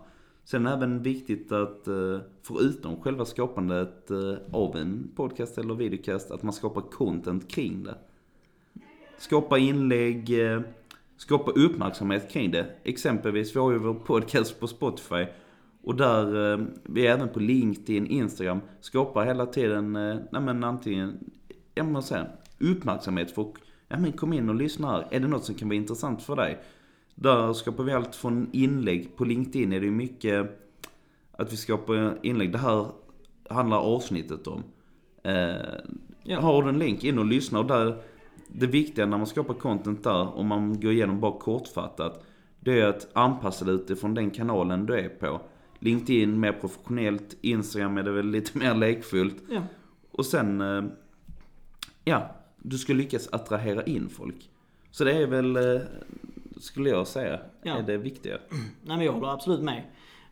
Sen 0.51 0.67
är 0.67 0.71
det 0.71 0.77
även 0.77 1.03
viktigt 1.03 1.53
att, 1.53 1.89
eh, 1.89 2.19
förutom 2.43 3.01
själva 3.01 3.25
skapandet 3.25 4.11
eh, 4.11 4.35
av 4.53 4.77
en 4.77 5.11
podcast 5.17 5.59
eller 5.59 5.75
videocast, 5.75 6.31
att 6.31 6.43
man 6.43 6.53
skapar 6.53 6.81
content 6.81 7.51
kring 7.51 7.85
det. 7.85 7.95
Skapa 9.19 9.59
inlägg, 9.59 10.41
eh, 10.41 10.61
skapa 11.17 11.51
uppmärksamhet 11.51 12.31
kring 12.31 12.51
det. 12.51 12.67
Exempelvis, 12.85 13.57
vi 13.57 13.61
har 13.61 13.73
ju 13.73 13.79
vår 13.79 13.95
podcast 13.95 14.61
på 14.61 14.67
Spotify. 14.67 15.27
Och 15.83 15.95
där, 15.95 16.27
vi 16.83 17.07
är 17.07 17.13
även 17.13 17.29
på 17.29 17.41
LinkedIn, 17.41 18.07
Instagram, 18.07 18.61
skapar 18.81 19.27
hela 19.27 19.47
tiden, 19.47 19.93
nej 19.93 20.43
men 20.43 20.65
antingen, 20.65 21.31
ja 21.75 21.85
men 21.85 22.03
säga, 22.03 22.27
uppmärksamhet 22.59 23.31
för, 23.31 23.53
ja 23.89 23.99
men 23.99 24.13
kom 24.13 24.33
in 24.33 24.49
och 24.49 24.55
lyssna 24.55 24.91
här. 24.91 25.07
Är 25.11 25.21
det 25.21 25.29
något 25.29 25.45
som 25.45 25.55
kan 25.55 25.69
vara 25.69 25.77
intressant 25.77 26.23
för 26.23 26.37
dig? 26.37 26.59
Där 27.23 27.53
skapar 27.53 27.85
vi 27.85 27.93
allt 27.93 28.15
från 28.15 28.49
inlägg. 28.53 29.17
På 29.17 29.25
LinkedIn 29.25 29.73
är 29.73 29.81
det 29.81 29.87
ju 29.87 29.93
mycket 29.93 30.61
att 31.33 31.53
vi 31.53 31.57
skapar 31.57 32.19
inlägg. 32.23 32.53
Det 32.53 32.59
här 32.59 32.87
handlar 33.51 33.79
avsnittet 33.79 34.47
om. 34.47 34.63
Eh. 35.23 36.39
Har 36.41 36.63
du 36.63 36.69
en 36.69 36.79
länk, 36.79 37.05
in 37.05 37.19
och 37.19 37.25
lyssna. 37.25 37.59
Och 37.59 37.67
där, 37.67 38.03
det 38.49 38.67
viktiga 38.67 39.07
när 39.07 39.19
man 39.19 39.27
skapar 39.27 39.55
content 39.55 40.05
där, 40.05 40.37
om 40.37 40.47
man 40.47 40.81
går 40.81 40.93
igenom 40.93 41.21
bara 41.21 41.39
kortfattat, 41.39 42.25
det 42.61 42.81
är 42.81 42.87
att 42.87 43.09
anpassa 43.13 43.65
det 43.65 43.73
utifrån 43.73 44.15
den 44.15 44.31
kanalen 44.31 44.87
du 44.87 44.95
är 44.95 45.09
på. 45.09 45.41
LinkedIn 45.79 46.41
mer 46.41 46.53
professionellt, 46.53 47.37
Instagram 47.41 47.99
är 47.99 48.03
det 48.03 48.13
väl 48.13 48.31
lite 48.31 48.59
mer 48.59 48.75
lekfullt. 48.75 49.43
ja. 49.51 49.63
Och 50.11 50.27
sen, 50.27 50.61
eh, 50.61 50.85
ja, 52.05 52.37
du 52.59 52.79
ska 52.79 52.93
lyckas 52.93 53.29
attrahera 53.33 53.83
in 53.83 54.09
folk. 54.09 54.51
Så 54.91 55.05
det 55.05 55.13
är 55.13 55.27
väl, 55.27 55.57
eh, 55.57 55.81
skulle 56.61 56.91
jag 56.91 57.07
säga, 57.07 57.41
Ja. 57.63 57.77
är 57.79 57.83
det 57.83 57.97
viktiga. 57.99 58.39
Nej 58.83 58.97
men 58.97 59.01
jag 59.07 59.13
håller 59.13 59.29
absolut 59.29 59.61
med. 59.61 59.83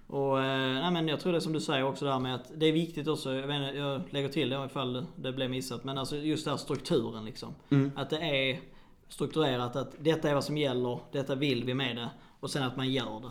Och 0.06 0.38
eh, 0.40 0.72
nej, 0.80 0.90
men 0.90 1.08
jag 1.08 1.20
tror 1.20 1.32
det 1.32 1.40
som 1.40 1.52
du 1.52 1.60
säger 1.60 1.84
också 1.84 2.04
där 2.04 2.18
med 2.18 2.34
att 2.34 2.50
det 2.56 2.66
är 2.66 2.72
viktigt 2.72 3.08
också, 3.08 3.34
jag, 3.34 3.46
vet, 3.46 3.74
jag 3.76 4.02
lägger 4.10 4.28
till 4.28 4.48
det 4.50 4.64
ifall 4.64 5.06
det 5.16 5.32
blev 5.32 5.50
missat, 5.50 5.84
men 5.84 5.98
alltså 5.98 6.16
just 6.16 6.44
den 6.44 6.52
här 6.52 6.58
strukturen 6.58 7.24
liksom. 7.24 7.54
Mm. 7.70 7.90
Att 7.96 8.10
det 8.10 8.18
är 8.18 8.60
strukturerat, 9.08 9.76
att 9.76 9.94
detta 9.98 10.30
är 10.30 10.34
vad 10.34 10.44
som 10.44 10.58
gäller, 10.58 10.98
detta 11.12 11.34
vill 11.34 11.64
vi 11.64 11.74
med 11.74 11.96
det. 11.96 12.08
Och 12.40 12.50
sen 12.50 12.62
att 12.62 12.76
man 12.76 12.92
gör 12.92 13.20
det. 13.20 13.30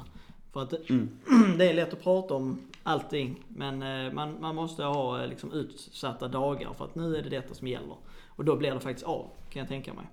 För 0.54 0.62
att 0.64 0.70
det- 0.70 0.90
Mm. 0.90 1.10
det 1.58 1.70
är 1.70 1.74
lätt 1.74 1.94
att 1.94 2.04
prata 2.04 2.34
om 2.34 2.62
allting, 2.84 3.44
men 3.48 3.84
eh, 4.08 4.14
man, 4.14 4.42
man 4.42 4.56
måste 4.56 4.84
ha 4.84 5.22
eh, 5.24 5.28
liksom 5.30 5.52
utsatta 5.52 6.28
dagar 6.28 6.74
för 6.74 6.86
att 6.86 6.96
nu 6.96 7.16
är 7.16 7.22
det 7.24 7.30
detta 7.30 7.54
som 7.54 7.68
gäller. 7.68 7.96
Och 8.28 8.46
då 8.46 8.56
blir 8.56 8.74
det 8.74 8.80
faktiskt 8.80 9.06
av, 9.08 9.26
kan 9.50 9.60
jag 9.60 9.68
tänka 9.70 9.94
mig. 9.94 10.06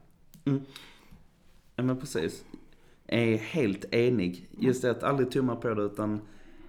Ja 1.77 1.83
men 1.83 2.01
precis. 2.01 2.45
Är 3.07 3.37
helt 3.37 3.95
enig. 3.95 4.49
Just 4.59 4.83
det 4.83 4.91
att 4.91 5.03
aldrig 5.03 5.31
tumma 5.31 5.57
på 5.57 5.75
det 5.75 5.83
utan 5.83 6.21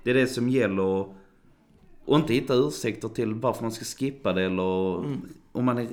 det 0.03 0.09
är 0.09 0.13
det 0.13 0.27
som 0.27 0.49
gäller. 0.49 1.05
Och 2.05 2.15
inte 2.17 2.33
hitta 2.33 2.53
ursäkter 2.53 3.07
till 3.09 3.33
varför 3.33 3.61
man 3.61 3.71
ska 3.71 3.85
skippa 3.85 4.33
det 4.33 4.43
eller 4.43 4.61
om 5.51 5.65
man 5.65 5.77
är 5.77 5.87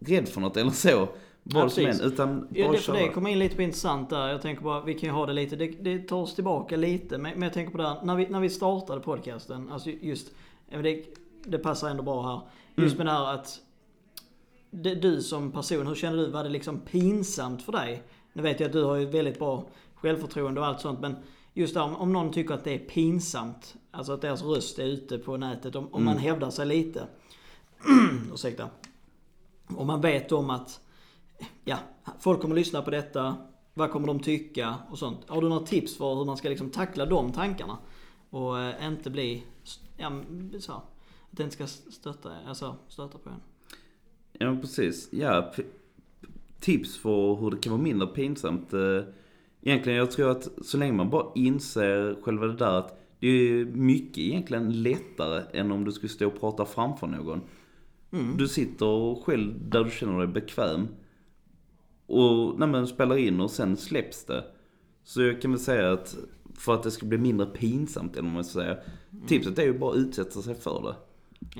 rädd 0.00 0.28
för 0.28 0.40
något 0.40 0.56
eller 0.56 0.70
så. 0.70 1.08
Vad 1.42 1.64
Ja, 1.64 1.68
som 1.68 1.86
än. 1.86 2.00
Utan 2.00 2.48
Ja, 2.54 2.64
bara 2.64 2.72
det, 2.72 2.78
för 2.78 2.92
det 2.92 2.98
köra. 2.98 3.12
kommer 3.12 3.30
in 3.30 3.38
lite 3.38 3.56
på 3.56 3.62
intressant 3.62 4.10
där. 4.10 4.28
Jag 4.28 4.42
tänker 4.42 4.62
bara, 4.62 4.80
vi 4.84 4.94
kan 4.94 5.08
ju 5.08 5.12
ha 5.12 5.26
det 5.26 5.32
lite, 5.32 5.56
det, 5.56 5.66
det 5.68 5.98
tar 5.98 6.16
oss 6.16 6.34
tillbaka 6.34 6.76
lite. 6.76 7.18
Men, 7.18 7.32
men 7.32 7.42
jag 7.42 7.52
tänker 7.52 7.72
på 7.72 7.78
det 7.78 7.88
här, 7.88 8.00
när 8.02 8.16
vi, 8.16 8.26
när 8.28 8.40
vi 8.40 8.50
startade 8.50 9.00
podcasten, 9.00 9.70
alltså 9.72 9.90
just, 9.90 10.32
ja, 10.68 10.82
det, 10.82 11.04
det 11.44 11.58
passar 11.58 11.88
ändå 11.88 12.02
bra 12.02 12.22
här. 12.22 12.40
Just 12.84 12.96
med 12.96 13.06
det 13.06 13.12
här 13.12 13.34
att, 13.34 13.60
det, 14.70 14.94
du 14.94 15.22
som 15.22 15.52
person, 15.52 15.86
hur 15.86 15.94
kände 15.94 16.24
du? 16.26 16.30
Var 16.30 16.44
det 16.44 16.50
liksom 16.50 16.80
pinsamt 16.80 17.62
för 17.62 17.72
dig? 17.72 18.02
Nu 18.36 18.42
vet 18.42 18.60
jag 18.60 18.66
att 18.66 18.72
du 18.72 18.84
har 18.84 18.96
ju 18.96 19.06
väldigt 19.06 19.38
bra 19.38 19.64
självförtroende 19.94 20.60
och 20.60 20.66
allt 20.66 20.80
sånt, 20.80 21.00
men 21.00 21.16
just 21.54 21.74
där, 21.74 21.82
om, 21.82 21.96
om 21.96 22.12
någon 22.12 22.32
tycker 22.32 22.54
att 22.54 22.64
det 22.64 22.74
är 22.74 22.78
pinsamt, 22.78 23.76
alltså 23.90 24.12
att 24.12 24.20
deras 24.20 24.42
röst 24.42 24.78
är 24.78 24.84
ute 24.84 25.18
på 25.18 25.36
nätet, 25.36 25.76
om, 25.76 25.94
om 25.94 26.04
man 26.04 26.18
hävdar 26.18 26.50
sig 26.50 26.66
lite. 26.66 27.06
Ursäkta. 28.34 28.68
Och 29.76 29.86
man 29.86 30.00
vet 30.00 30.32
om 30.32 30.50
att 30.50 30.80
ja, 31.64 31.78
folk 32.18 32.40
kommer 32.40 32.54
lyssna 32.54 32.82
på 32.82 32.90
detta. 32.90 33.36
Vad 33.74 33.90
kommer 33.90 34.06
de 34.06 34.20
tycka 34.20 34.74
och 34.90 34.98
sånt. 34.98 35.18
Har 35.26 35.42
du 35.42 35.48
några 35.48 35.66
tips 35.66 35.96
för 35.96 36.14
hur 36.14 36.24
man 36.24 36.36
ska 36.36 36.48
liksom 36.48 36.70
tackla 36.70 37.06
de 37.06 37.32
tankarna? 37.32 37.78
Och 38.30 38.60
eh, 38.60 38.86
inte 38.86 39.10
bli, 39.10 39.44
ja, 39.96 40.12
så, 40.60 40.72
här, 40.72 40.78
att 41.30 41.36
det 41.36 41.42
inte 41.42 41.54
ska 41.54 41.66
stötta, 41.92 42.32
alltså, 42.46 42.76
stöta 42.88 43.18
på 43.18 43.30
en. 43.30 43.40
Ja 44.32 44.56
precis. 44.60 45.08
Ja, 45.12 45.52
tips 46.60 46.98
för 46.98 47.34
hur 47.40 47.50
det 47.50 47.56
kan 47.56 47.72
vara 47.72 47.82
mindre 47.82 48.06
pinsamt. 48.06 48.72
eh, 48.72 49.00
Egentligen, 49.62 49.98
jag 49.98 50.10
tror 50.10 50.30
att 50.30 50.48
så 50.62 50.78
länge 50.78 50.92
man 50.92 51.10
bara 51.10 51.26
inser 51.34 52.16
själva 52.22 52.46
det 52.46 52.56
där 52.56 52.78
att 52.78 52.98
det 53.20 53.26
är 53.28 53.64
mycket 53.64 54.18
egentligen 54.18 54.82
lättare 54.82 55.42
än 55.60 55.72
om 55.72 55.84
du 55.84 55.92
skulle 55.92 56.08
stå 56.08 56.26
och 56.26 56.40
prata 56.40 56.64
framför 56.64 57.06
någon. 57.06 57.40
Du 58.38 58.48
sitter 58.48 59.22
själv 59.22 59.54
där 59.70 59.84
du 59.84 59.90
känner 59.90 60.18
dig 60.18 60.26
bekväm. 60.26 60.88
Och 62.06 62.58
när 62.58 62.66
man 62.66 62.86
spelar 62.86 63.16
in 63.16 63.40
och 63.40 63.50
sen 63.50 63.76
släpps 63.76 64.24
det. 64.24 64.44
Så 65.04 65.22
jag 65.22 65.42
kan 65.42 65.50
väl 65.50 65.60
säga 65.60 65.92
att 65.92 66.16
för 66.54 66.74
att 66.74 66.82
det 66.82 66.90
ska 66.90 67.06
bli 67.06 67.18
mindre 67.18 67.46
pinsamt, 67.46 68.12
eller 68.16 68.22
vad 68.28 68.34
man 68.34 68.44
ska 68.44 68.60
säga. 68.60 68.76
Tipset 69.26 69.58
är 69.58 69.62
ju 69.62 69.78
bara 69.78 69.90
att 69.90 69.96
utsätta 69.96 70.42
sig 70.42 70.54
för 70.54 70.82
det. 70.82 70.94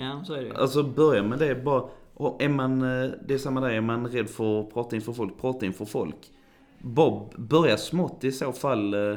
Ja, 0.01 0.25
så 0.27 0.35
är 0.35 0.43
det. 0.45 0.57
Alltså 0.57 0.83
börja 0.83 1.23
med 1.23 1.39
det 1.39 1.65
bara. 1.65 1.89
Och 2.19 2.43
är 2.43 2.49
man, 2.49 2.83
eh, 2.83 3.11
det 3.27 3.35
är 3.35 3.39
samma 3.39 3.61
där, 3.61 3.71
är 3.71 3.81
man 3.81 4.07
rädd 4.09 4.29
för 4.31 4.61
att 4.61 4.73
prata 4.75 4.97
inför 4.97 5.13
folk, 5.13 5.41
prata 5.41 5.67
inför 5.67 5.85
folk. 5.85 6.31
Bara 6.79 7.21
börja 7.37 7.77
smått 7.77 8.25
i 8.25 8.33
så 8.33 8.53
fall. 8.53 8.95
eh, 8.95 9.17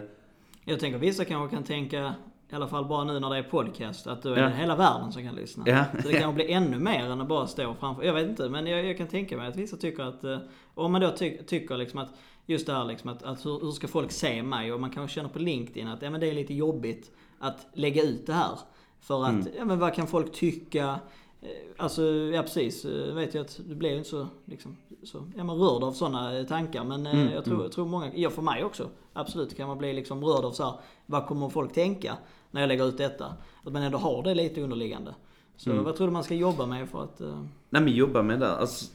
Jag 0.65 0.79
tänker 0.79 0.99
vissa 0.99 1.25
kanske 1.25 1.55
kan 1.55 1.63
tänka, 1.63 2.13
i 2.51 2.55
alla 2.55 2.67
fall 2.67 2.85
bara 2.85 3.03
nu 3.03 3.19
när 3.19 3.29
det 3.29 3.38
är 3.38 3.43
podcast, 3.43 4.07
att 4.07 4.23
då 4.23 4.33
är 4.33 4.38
Ja. 4.38 4.43
det 4.43 4.55
hela 4.55 4.75
världen 4.75 5.12
som 5.12 5.23
kan 5.23 5.35
lyssna. 5.35 5.63
Ja. 5.67 5.83
Så 6.01 6.07
det 6.07 6.13
kanske 6.19 6.33
blir 6.45 6.49
ännu 6.55 6.79
mer 6.79 7.03
än 7.03 7.21
att 7.21 7.27
bara 7.27 7.47
stå 7.47 7.73
framför. 7.79 8.03
Jag 8.03 8.13
vet 8.13 8.29
inte, 8.29 8.49
men 8.49 8.67
jag, 8.67 8.85
jag 8.85 8.97
kan 8.97 9.07
tänka 9.07 9.38
mig 9.38 9.47
att 9.47 9.55
vissa 9.55 9.77
tycker 9.77 10.03
att, 10.03 10.23
eh, 10.23 10.38
om 10.75 10.91
man 10.91 11.01
då 11.01 11.12
ty, 11.12 11.38
tycker 11.38 11.77
liksom 11.77 11.99
att, 11.99 12.09
just 12.45 12.65
det 12.67 12.73
här 12.73 12.85
liksom 12.85 13.09
att, 13.09 13.23
att 13.23 13.45
hur, 13.45 13.59
hur 13.62 13.71
ska 13.71 13.88
folk 13.88 14.12
se 14.12 14.43
mig? 14.43 14.73
Och 14.73 14.79
man 14.81 14.89
kanske 14.89 15.15
känner 15.15 15.29
på 15.29 15.39
LinkedIn 15.39 15.88
att, 15.88 16.01
ja 16.01 16.09
men 16.09 16.19
det 16.19 16.29
är 16.29 16.33
lite 16.33 16.53
jobbigt 16.53 17.12
att 17.39 17.67
lägga 17.73 18.03
ut 18.03 18.27
det 18.27 18.33
här. 18.33 18.59
För 19.01 19.25
att, 19.25 19.47
ja 19.57 19.65
men 19.65 19.79
vad 19.79 19.93
kan 19.93 20.07
folk 20.07 20.31
tycka? 20.33 20.99
Eh, 21.41 21.47
Alltså, 21.78 22.04
ja 22.12 22.41
precis. 22.41 22.86
Jag 22.86 23.13
vet 23.15 23.36
ju 23.36 23.41
att 23.41 23.60
du 23.67 23.75
blir 23.75 23.89
ju 23.89 23.97
inte 23.97 24.10
så, 24.10 24.28
liksom, 24.45 24.78
så 25.04 25.23
ja, 25.38 25.43
men 25.43 25.56
rörd 25.56 25.84
av 25.84 25.91
sådana 25.91 26.43
tankar. 26.43 26.84
Men 26.84 27.06
eh, 27.08 27.34
jag, 27.34 27.45
tror, 27.45 27.62
jag 27.63 27.71
tror 27.71 27.86
många, 27.86 28.12
ja 28.15 28.30
för 28.30 28.41
mig 28.41 28.63
också, 28.63 28.89
absolut 29.13 29.58
kan 29.58 29.67
man 29.67 29.78
bli 29.78 29.93
liksom 29.93 30.23
rörd 30.25 30.45
av 30.45 30.52
så 30.52 30.63
här, 30.63 30.73
vad 31.06 31.25
kommer 31.28 31.49
folk 31.49 31.73
tänka 31.73 32.17
när 32.52 32.62
jag 32.62 32.67
lägger 32.67 32.88
ut 32.88 32.97
detta? 32.97 33.34
Att 33.63 33.73
man 33.73 33.82
ändå 33.84 33.97
har 33.97 34.23
det 34.23 34.34
lite 34.36 34.62
underliggande. 34.62 35.15
Så 35.56 35.82
vad 35.82 35.95
tror 35.95 36.08
du 36.08 36.13
man 36.13 36.23
ska 36.23 36.36
jobba 36.36 36.65
med 36.65 36.89
för 36.89 37.04
att... 37.04 37.21
eh, 37.21 37.43
Nej 37.69 37.82
men 37.82 37.93
jobba 37.93 38.21
med 38.21 38.39
det. 38.39 38.56
Alltså, 38.56 38.86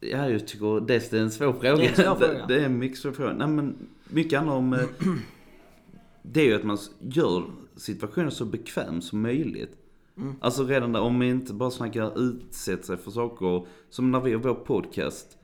Ja, 0.00 0.28
jag 0.28 0.46
tycker 0.46 0.80
det 0.80 1.12
är 1.12 1.14
en 1.14 1.30
svår 1.30 1.52
fråga. 1.52 1.76
Det 1.76 1.84
är 1.84 1.88
en 1.88 1.94
svår 1.94 2.14
fråga. 2.26 2.46
Det, 2.46 2.54
det 2.54 2.60
är 2.60 2.64
en 2.66 2.78
mycket 2.78 2.98
svår 2.98 3.12
fråga. 3.12 3.32
Nej, 3.32 3.48
men 3.48 3.88
mycket 4.08 4.38
handlar 4.38 4.56
om... 4.56 4.72
eh, 4.72 4.80
Det 6.22 6.40
är 6.40 6.44
ju 6.44 6.54
att 6.54 6.64
man 6.64 6.78
gör 7.00 7.44
situationen 7.76 8.30
så 8.30 8.44
bekväm 8.44 9.00
som 9.02 9.22
möjligt. 9.22 9.76
Mm. 10.16 10.34
Alltså 10.40 10.64
redan 10.64 10.92
där, 10.92 11.00
om 11.00 11.18
vi 11.18 11.28
inte 11.28 11.54
bara 11.54 11.70
snackar 11.70 12.20
utsätta 12.20 12.82
sig 12.82 12.96
för 12.96 13.10
saker. 13.10 13.66
Som 13.90 14.10
när 14.10 14.20
vi 14.20 14.32
har 14.32 14.40
vår 14.40 14.54
podcast. 14.54 15.38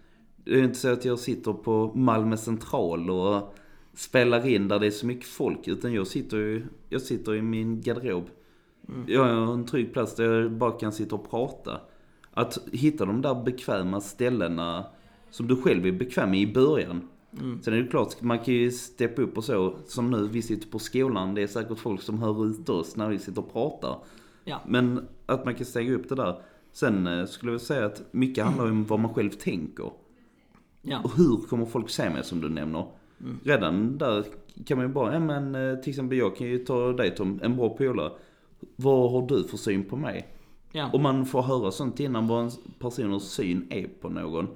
Det 0.44 0.58
är 0.58 0.62
inte 0.62 0.78
så 0.78 0.92
att 0.92 1.04
jag 1.04 1.18
sitter 1.18 1.52
på 1.52 1.92
Malmö 1.94 2.36
central 2.36 3.10
och 3.10 3.54
spelar 3.94 4.46
in 4.46 4.68
där 4.68 4.78
det 4.78 4.86
är 4.86 4.90
så 4.90 5.06
mycket 5.06 5.28
folk. 5.28 5.68
Utan 5.68 5.92
jag 5.92 6.06
sitter 6.06 6.36
ju, 6.36 6.66
jag 6.88 7.02
sitter 7.02 7.34
i 7.34 7.42
min 7.42 7.80
garderob. 7.80 8.30
Jag 9.06 9.24
har 9.24 9.54
en 9.54 9.66
trygg 9.66 9.92
plats 9.92 10.14
där 10.14 10.32
jag 10.32 10.52
bara 10.52 10.72
kan 10.72 10.92
sitta 10.92 11.14
och 11.14 11.30
prata. 11.30 11.80
Att 12.30 12.58
hitta 12.72 13.06
de 13.06 13.22
där 13.22 13.44
bekväma 13.44 14.00
ställena 14.00 14.84
som 15.30 15.46
du 15.46 15.56
själv 15.62 15.86
är 15.86 15.92
bekväm 15.92 16.30
med 16.30 16.40
i 16.40 16.52
början. 16.52 17.08
Sen 17.62 17.74
är 17.74 17.82
det 17.82 17.88
klart, 17.88 18.22
man 18.22 18.38
kan 18.38 18.54
ju 18.54 18.70
steppa 18.70 19.22
upp 19.22 19.36
och 19.36 19.44
så. 19.44 19.76
Som 19.86 20.10
nu, 20.10 20.28
vi 20.28 20.42
sitter 20.42 20.68
på 20.68 20.78
skolan. 20.78 21.34
Det 21.34 21.42
är 21.42 21.46
säkert 21.46 21.78
folk 21.78 22.02
som 22.02 22.18
hör 22.18 22.46
ut 22.46 22.68
oss 22.68 22.96
när 22.96 23.08
vi 23.08 23.18
sitter 23.18 23.40
och 23.40 23.52
pratar. 23.52 23.98
Ja. 24.48 24.60
Men 24.66 25.08
att 25.26 25.44
man 25.44 25.54
kan 25.54 25.66
stega 25.66 25.94
upp 25.94 26.08
det 26.08 26.14
där. 26.14 26.40
Sen 26.72 27.06
eh, 27.06 27.26
skulle 27.26 27.52
jag 27.52 27.60
säga 27.60 27.86
att 27.86 28.02
mycket 28.10 28.44
handlar 28.44 28.64
om 28.64 28.84
vad 28.84 29.00
man 29.00 29.14
själv 29.14 29.30
tänker. 29.30 29.90
Ja. 30.82 31.00
Och 31.04 31.16
hur 31.16 31.36
kommer 31.36 31.64
folk 31.64 31.90
se 31.90 32.10
mig 32.10 32.24
som 32.24 32.40
du 32.40 32.48
nämner? 32.48 32.86
Redan 33.44 33.98
där 33.98 34.24
kan 34.66 34.78
man 34.78 34.86
ju 34.86 34.92
bara, 34.92 35.12
ja 35.12 35.20
men 35.20 35.54
eh, 35.54 35.76
till 35.76 35.90
exempel 35.90 36.18
jag 36.18 36.36
kan 36.36 36.46
ju 36.46 36.58
ta 36.58 36.92
dig 36.92 37.14
Tom, 37.14 37.40
en 37.42 37.56
bra 37.56 37.68
polare. 37.68 38.12
Vad 38.76 39.10
har 39.10 39.28
du 39.28 39.44
för 39.44 39.56
syn 39.56 39.84
på 39.84 39.96
mig? 39.96 40.28
Ja. 40.72 40.90
Om 40.92 41.02
man 41.02 41.26
får 41.26 41.42
höra 41.42 41.70
sånt 41.70 42.00
innan 42.00 42.28
vad 42.28 42.44
en 42.44 42.50
persons 42.78 43.30
syn 43.32 43.66
är 43.70 43.88
på 44.00 44.08
någon. 44.08 44.48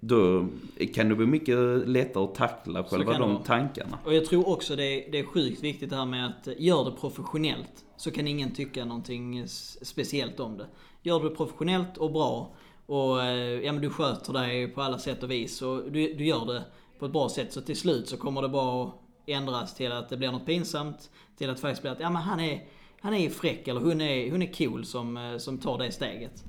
Då 0.00 0.46
kan 0.94 1.08
det 1.08 1.14
bli 1.14 1.26
mycket 1.26 1.58
lättare 1.88 2.24
att 2.24 2.34
tackla 2.34 2.84
själva 2.84 3.18
de 3.18 3.42
tankarna. 3.42 3.98
Och 4.04 4.14
jag 4.14 4.24
tror 4.24 4.48
också 4.48 4.76
det 4.76 4.84
är, 4.84 5.12
det 5.12 5.18
är 5.18 5.24
sjukt 5.24 5.62
viktigt 5.62 5.90
det 5.90 5.96
här 5.96 6.06
med 6.06 6.26
att 6.26 6.48
gör 6.58 6.84
det 6.84 6.90
professionellt. 6.90 7.84
Så 7.96 8.10
kan 8.10 8.26
ingen 8.26 8.54
tycka 8.54 8.84
någonting 8.84 9.44
speciellt 9.82 10.40
om 10.40 10.58
det. 10.58 10.66
Gör 11.02 11.24
det 11.24 11.30
professionellt 11.30 11.96
och 11.96 12.12
bra. 12.12 12.54
Och 12.86 13.22
eh, 13.22 13.60
ja, 13.64 13.72
men 13.72 13.82
du 13.82 13.90
sköter 13.90 14.32
dig 14.32 14.68
på 14.68 14.82
alla 14.82 14.98
sätt 14.98 15.22
och 15.22 15.30
vis. 15.30 15.62
Och 15.62 15.82
du, 15.92 16.14
du 16.14 16.24
gör 16.24 16.46
det 16.46 16.64
på 16.98 17.06
ett 17.06 17.12
bra 17.12 17.28
sätt. 17.28 17.52
Så 17.52 17.60
till 17.60 17.76
slut 17.76 18.08
så 18.08 18.16
kommer 18.16 18.42
det 18.42 18.48
bara 18.48 18.84
att 18.84 18.94
ändras 19.26 19.74
till 19.74 19.92
att 19.92 20.08
det 20.08 20.16
blir 20.16 20.32
något 20.32 20.46
pinsamt. 20.46 21.10
Till 21.38 21.50
att 21.50 21.60
faktiskt 21.60 21.82
bli 21.82 21.90
att 21.90 22.00
ja, 22.00 22.10
men 22.10 22.22
han 22.22 22.40
är, 22.40 22.64
han 23.00 23.14
är 23.14 23.30
fräck 23.30 23.68
eller 23.68 23.80
hon 23.80 24.00
är, 24.00 24.30
hon 24.30 24.42
är 24.42 24.52
cool 24.52 24.84
som, 24.84 25.16
eh, 25.16 25.38
som 25.38 25.58
tar 25.58 25.78
det 25.78 25.92
steget. 25.92 26.44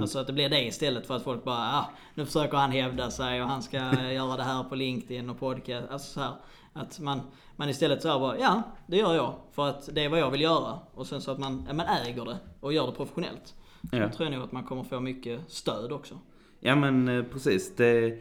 Alltså 0.00 0.18
att 0.18 0.26
det 0.26 0.32
blir 0.32 0.48
det 0.48 0.64
istället 0.66 1.06
för 1.06 1.16
att 1.16 1.24
folk 1.24 1.44
bara 1.44 1.56
ah, 1.56 1.90
nu 2.14 2.26
försöker 2.26 2.56
han 2.56 2.70
hävda 2.70 3.10
sig 3.10 3.42
och 3.42 3.48
han 3.48 3.62
ska 3.62 3.76
göra 4.12 4.36
det 4.36 4.42
här 4.42 4.64
på 4.64 4.74
LinkedIn 4.74 5.30
och 5.30 5.38
podcast. 5.38 5.90
Alltså 5.90 6.12
så 6.12 6.20
här, 6.20 6.32
att 6.72 7.00
man, 7.00 7.20
man 7.56 7.68
istället 7.68 8.02
så 8.02 8.08
här 8.08 8.18
bara, 8.18 8.38
ja 8.38 8.62
det 8.86 8.96
gör 8.96 9.14
jag 9.14 9.34
för 9.52 9.68
att 9.68 9.94
det 9.94 10.04
är 10.04 10.08
vad 10.08 10.20
jag 10.20 10.30
vill 10.30 10.40
göra. 10.40 10.78
Och 10.94 11.06
sen 11.06 11.20
så 11.20 11.30
att 11.30 11.38
man, 11.38 11.64
ja, 11.68 11.74
man 11.74 11.86
äger 11.86 12.24
det 12.24 12.38
och 12.60 12.72
gör 12.72 12.86
det 12.86 12.92
professionellt. 12.92 13.54
Ja. 13.92 13.98
Då 13.98 14.08
tror 14.08 14.28
jag 14.28 14.36
nog 14.36 14.44
att 14.44 14.52
man 14.52 14.64
kommer 14.64 14.84
få 14.84 15.00
mycket 15.00 15.40
stöd 15.50 15.92
också. 15.92 16.18
Ja 16.60 16.74
men 16.74 17.08
eh, 17.08 17.24
precis. 17.24 17.76
Det, 17.76 18.18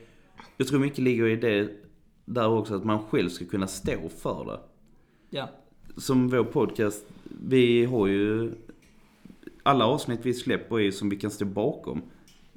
jag 0.58 0.68
tror 0.68 0.80
mycket 0.80 1.00
ligger 1.00 1.28
i 1.28 1.36
det 1.36 1.70
där 2.26 2.50
också 2.50 2.76
att 2.76 2.84
man 2.84 3.00
själv 3.06 3.30
ska 3.30 3.46
kunna 3.46 3.68
stå 3.68 4.10
för 4.10 4.46
det. 4.46 4.60
Ja, 5.30 5.50
Som 5.98 6.30
vår 6.30 6.44
podcast, 6.44 7.06
vi 7.24 7.86
har 7.86 8.08
ju 8.08 8.52
alla 9.64 9.86
avsnitt 9.86 10.20
vi 10.24 10.34
släpper 10.34 10.76
är 10.76 10.84
ju 10.84 10.92
som 10.92 11.10
vi 11.10 11.16
kan 11.16 11.32
stå 11.32 11.46
bakom. 11.46 12.02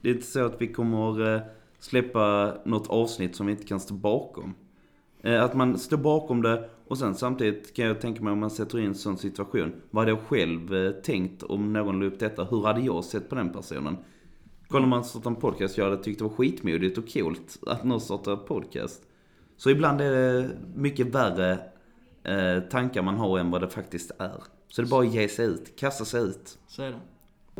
Det 0.01 0.11
är 0.11 0.15
inte 0.15 0.27
så 0.27 0.45
att 0.45 0.61
vi 0.61 0.73
kommer 0.73 1.35
eh, 1.35 1.41
släppa 1.79 2.55
något 2.65 2.91
avsnitt 2.91 3.37
som 3.37 3.47
vi 3.47 3.53
inte 3.53 3.65
kan 3.65 3.81
stå 3.81 3.95
bakom. 3.95 4.55
Eh, 5.23 5.45
att 5.45 5.55
man 5.55 5.79
står 5.79 5.97
bakom 5.97 6.43
det 6.43 6.71
och 6.89 6.99
sen 6.99 7.15
samtidigt 7.15 7.75
kan 7.75 7.85
jag 7.85 8.01
tänka 8.01 8.23
mig 8.23 8.33
om 8.33 8.39
man 8.39 8.51
sätter 8.51 8.79
in 8.79 8.87
en 8.87 8.95
sån 8.95 9.19
situation. 9.19 9.73
Vad 9.91 10.03
hade 10.03 10.11
jag 10.11 10.21
själv 10.21 10.75
eh, 10.75 10.91
tänkt 10.91 11.43
om 11.43 11.73
någon 11.73 12.01
la 12.01 12.07
upp 12.07 12.19
detta? 12.19 12.45
Hur 12.45 12.63
hade 12.63 12.81
jag 12.81 13.05
sett 13.05 13.29
på 13.29 13.35
den 13.35 13.53
personen? 13.53 13.97
Kollar 14.69 14.87
man 14.87 15.05
startar 15.05 15.31
en 15.31 15.37
podcast, 15.37 15.79
jag 15.79 15.85
hade 15.85 16.03
tyckt 16.03 16.19
det 16.19 16.25
var 16.25 16.33
skitmodigt 16.33 16.99
och 16.99 17.13
coolt 17.13 17.59
att 17.67 17.85
någon 17.85 18.01
startar 18.01 18.33
en 18.33 18.45
podcast. 18.47 19.03
Så 19.57 19.71
ibland 19.71 20.01
är 20.01 20.11
det 20.11 20.51
mycket 20.75 21.07
värre 21.07 21.59
eh, 22.23 22.61
tankar 22.71 23.03
man 23.03 23.17
har 23.17 23.39
än 23.39 23.51
vad 23.51 23.61
det 23.61 23.69
faktiskt 23.69 24.11
är. 24.19 24.43
Så 24.69 24.83
det 24.83 24.89
är 24.89 24.91
bara 24.91 25.07
att 25.07 25.15
ge 25.15 25.29
sig 25.29 25.47
ut, 25.47 25.77
kasta 25.79 26.05
sig 26.05 26.23
ut. 26.23 26.59
så 26.69 26.83
är 26.83 26.91
det. 26.91 27.01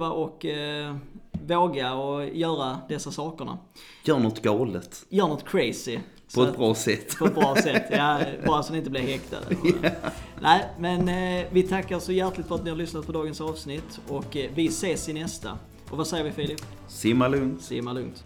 Och 0.07 0.45
eh, 0.45 0.97
våga 1.33 1.95
och 1.95 2.29
göra 2.29 2.81
dessa 2.89 3.11
sakerna. 3.11 3.59
Gör 4.05 4.19
något 4.19 4.43
galet. 4.43 5.07
Gör 5.09 5.29
något 5.29 5.49
crazy. 5.49 5.99
På 6.35 6.43
ett 6.43 6.57
bra 6.57 6.75
sätt. 6.75 7.19
På 7.19 7.27
ett 7.27 7.35
bra 7.35 7.55
sätt, 7.63 7.83
ja. 7.91 8.21
Bara 8.47 8.63
så 8.63 8.73
ni 8.73 8.79
inte 8.79 8.91
blir 8.91 9.01
häktade. 9.01 9.57
Nej, 10.41 10.65
men 10.79 11.09
eh, 11.09 11.47
vi 11.53 11.63
tackar 11.63 11.99
så 11.99 12.13
hjärtligt 12.13 12.47
för 12.47 12.55
att 12.55 12.65
ni 12.65 12.71
har 12.71 12.77
lyssnat 12.77 13.07
på 13.07 13.13
dagens 13.13 13.41
avsnitt. 13.41 14.01
Och 14.09 14.37
eh, 14.37 14.51
vi 14.55 14.67
ses 14.67 15.09
i 15.09 15.13
nästa. 15.13 15.59
Och 15.91 15.97
vad 15.99 16.07
säger 16.07 16.25
vi 16.25 16.33
Filip? 16.33 16.61
Simma 16.89 17.29
lugnt. 17.29 17.63
Simma 17.63 17.93
lugnt. 17.93 18.25